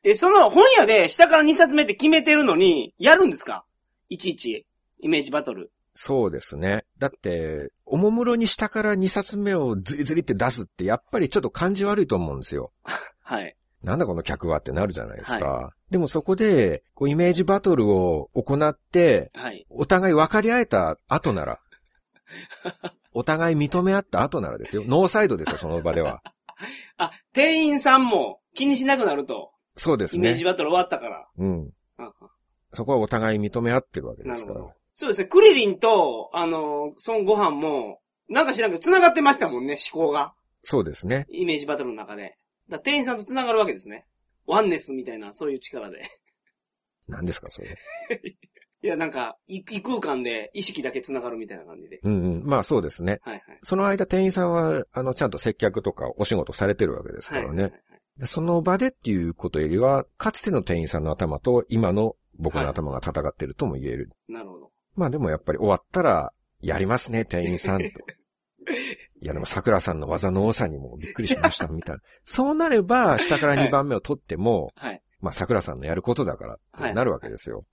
[0.03, 3.65] え、その本屋で下から2冊目って決めてるのに、やるんですか？
[4.09, 4.67] いちいち。
[5.01, 5.71] イメージバトル。
[5.95, 6.85] そうですね。
[6.99, 12.73] だって、おもむろに下から2冊目をズリズリって出すって、やっぱりちょっと感じ悪いと思うんですよ。
[13.21, 13.57] はい。
[13.83, 15.47] なんだこの客はってなるじゃないですか。
[15.47, 19.67] はでもそこで、こうイメージバトルを行って、はい。
[19.71, 21.61] お互い分かり合えた後なら、
[23.15, 24.85] お互い認め合った後ならですよ。
[24.87, 26.23] ノーサイドですよ、その場では。
[26.99, 29.53] あ、店員さんも気にしなくなると。
[29.77, 30.19] そうですね。
[30.19, 31.29] イメージバトル終わったから。
[31.39, 31.71] うん。
[31.99, 32.13] あ
[32.75, 34.61] そこはお互い認め合ってるわけですから。
[34.95, 35.29] そうですね。
[35.29, 40.35] クリリンと、あの、孫悟飯も、なんか知らんけど繋がってましたもんね、思考が。
[40.65, 41.27] そうですね。
[41.31, 42.37] イメージバトルの中で。
[42.69, 44.07] だ店員さんと繋がるわけですね。
[44.47, 46.03] ワンネスみたいな、そういう力で。
[47.07, 47.77] 何ですか、それ。
[48.81, 51.99] いや、なんか、異異空間で意識だけ繋がるみたいな感じで。
[52.03, 52.47] うんうん。
[52.47, 53.19] まあそうですね。
[53.23, 53.59] はいはい。
[53.63, 57.49] その間店員さんは、あの、ちゃんと接客とかお仕事されてるわけですからね。
[57.49, 57.83] はいはいはい
[58.19, 64.11] でその場でっていうことよりは、かつての店員さんの頭と今の僕の頭が戦ってるとも言える。
[64.29, 64.73] なるほど。
[64.97, 67.85] まあでもやっぱり終わったら、やりますね、店員さんと。
[69.21, 72.03] いやでも桜さんの技の多さにもびっくりしました、みたいな。
[72.25, 75.03] そうなれば、下から2番目を取っても、はい。
[75.21, 77.65] まあ桜さんのやることだから、はいなるわけですよ。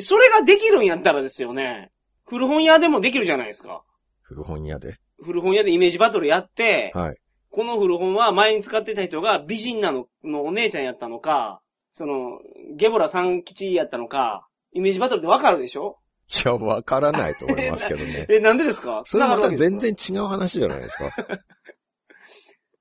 [0.00, 1.90] それができるんやったらですよね。
[2.26, 3.82] 古本屋でもできるじゃないですか。
[4.22, 4.94] 古本屋で？
[5.22, 7.16] 古本屋でイメージバトルやって、はい。
[7.50, 11.60] この古本は前に使ってた人が美人なののお姉ちゃんやったのか、
[11.92, 12.38] その、
[12.76, 15.98] ゲボラ三吉やったのか、イメージバトルってわかるでしょ？
[16.32, 18.26] いや、わからないと思いますけどね。
[18.30, 19.02] え、なんでですか？
[19.06, 21.10] それまた全か然違う話じゃないですか。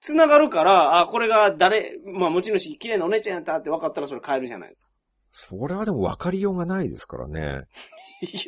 [0.01, 4.89] 繋がるから、あ、これが誰、まあ持ち主、綺麗なお姉ちゃんやったって分かったらそれ変えるじゃないですか。
[5.31, 7.63] それはでも分かりようがないですからね。
[8.21, 8.41] いや、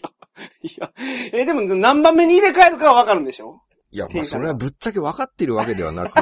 [0.62, 0.92] いや、
[1.34, 3.62] え、でも何番目に入れ替えるかは分かるんでしょ？
[3.92, 6.14] いや、まあそれはぶっちゃけ分かってるわけではなく、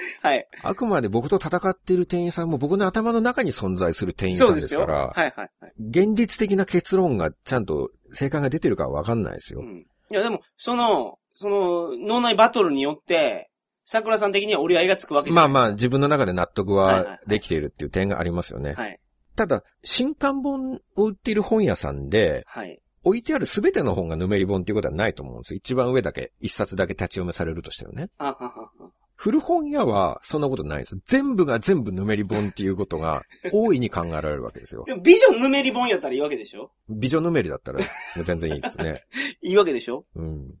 [0.22, 0.46] はい。
[0.62, 5.72] あくまで僕と戦っている店員さんも僕の頭の中に存在する店員さんですから、はいはいはい。
[5.78, 9.64] 現実的な結論がちゃんと正解が出てるかは分かんないですよう。
[9.64, 9.86] ん。
[10.10, 13.50] いやでも、その、その、脳内バトルによって、
[13.84, 15.32] 桜さん的には折り合いがつくわけあ。
[15.32, 18.74] まあまあ自分の中で納得はいはいははいできているっていう点がありますよね。
[18.74, 19.00] はい。
[19.36, 22.80] ただ、新刊本を売っている本屋さんで、はい。
[23.04, 25.58] 置いてあるすべての本がぬめり本っていうことはないと思うんですよ。
[25.58, 28.08] 一番上だけ、一冊だけ立ち読めされるとしてもね。
[28.18, 28.90] あははは。
[29.16, 31.00] 古本屋はそんなことないんですよ。
[31.06, 34.84] 全部が全部ぬめり本っていうことが大いに考えられるわけですよ。
[34.86, 36.70] でも、ビジョンぬめり本やったらいいわけでしょ？
[36.88, 37.80] 美女ぬめりだったら
[38.24, 39.04] 全然いいですね。
[39.42, 40.04] いいわけでしょ？
[40.14, 40.54] うん。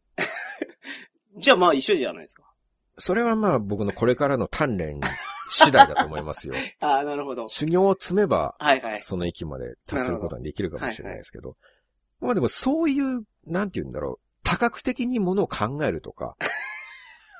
[1.38, 2.44] じゃあまあ一緒じゃないですか。
[2.98, 5.00] それはまあ僕のこれからの鍛錬
[5.50, 6.54] 次第だと思いますよ。
[6.80, 7.46] ああ、なるほど。
[7.48, 9.02] 修行を積めば、はいはい。
[9.02, 11.56] その域まで達することができるかもしれないですけど。
[12.20, 14.26] まあでもそういう、なんて言うんだろう。
[14.42, 16.36] 多角的にものを考えるとか、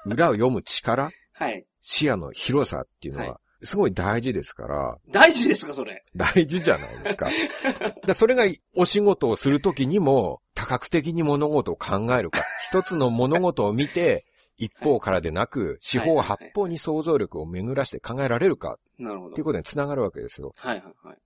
[0.06, 1.66] 裏を読む力、はい。
[1.82, 6.04] 視野の広さっていうのはは、すごい大事ですから、大事ですか、それ？
[6.14, 7.30] 大事じゃないですか。
[8.06, 8.44] だそれが
[8.74, 14.24] お仕事をするときにも、多角的に物事を考えるか、一つの物事を見て、
[14.58, 19.44] 一方からでなく、四方八方に想像力を巡らして考えられるかなるほどっていう。
[19.44, 20.52] ことにつながるわけですよ。
[20.56, 21.18] はいはいはい。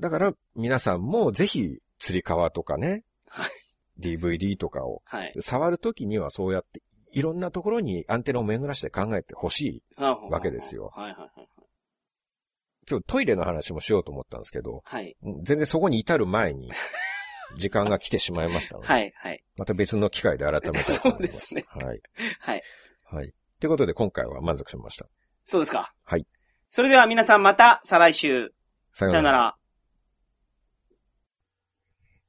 [0.00, 3.50] だから、皆さんもぜひ、釣り革とかね、はい
[3.98, 5.34] DVD とかをはい。
[5.42, 6.80] 触るときにはそうやって、
[7.12, 10.00] いろんなところにアンテナを巡らして考えてほしい。
[10.00, 11.48] わわけですよはいはいはい。
[12.88, 15.16] 今日トイレの話もしようと思ったんですけど、はい。
[15.22, 16.72] うん全然そこに至る前に、
[17.56, 19.44] 時間が来てしまいましたので、 はいはい。
[19.56, 21.00] また別の機会で改めたいと思います。
[21.00, 22.00] そうですねはい。
[22.40, 22.62] はい。
[23.04, 23.34] はい。
[23.60, 25.06] ということで今回は満足しました。
[25.46, 25.92] そうですか。
[26.04, 26.26] はい。
[26.68, 28.54] それでは皆さんまた再来週。
[28.92, 29.32] ささよな。
[29.32, 29.56] ら。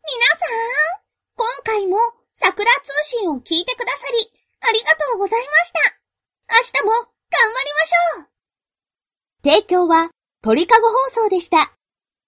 [0.03, 1.01] 皆さん、
[1.35, 1.97] 今回も
[2.33, 5.79] 桜通信を聞いてくださり、ありがとうございました。
[6.49, 8.31] 明日も頑張りましょう
[9.43, 11.73] 提供は鳥かご放送でした。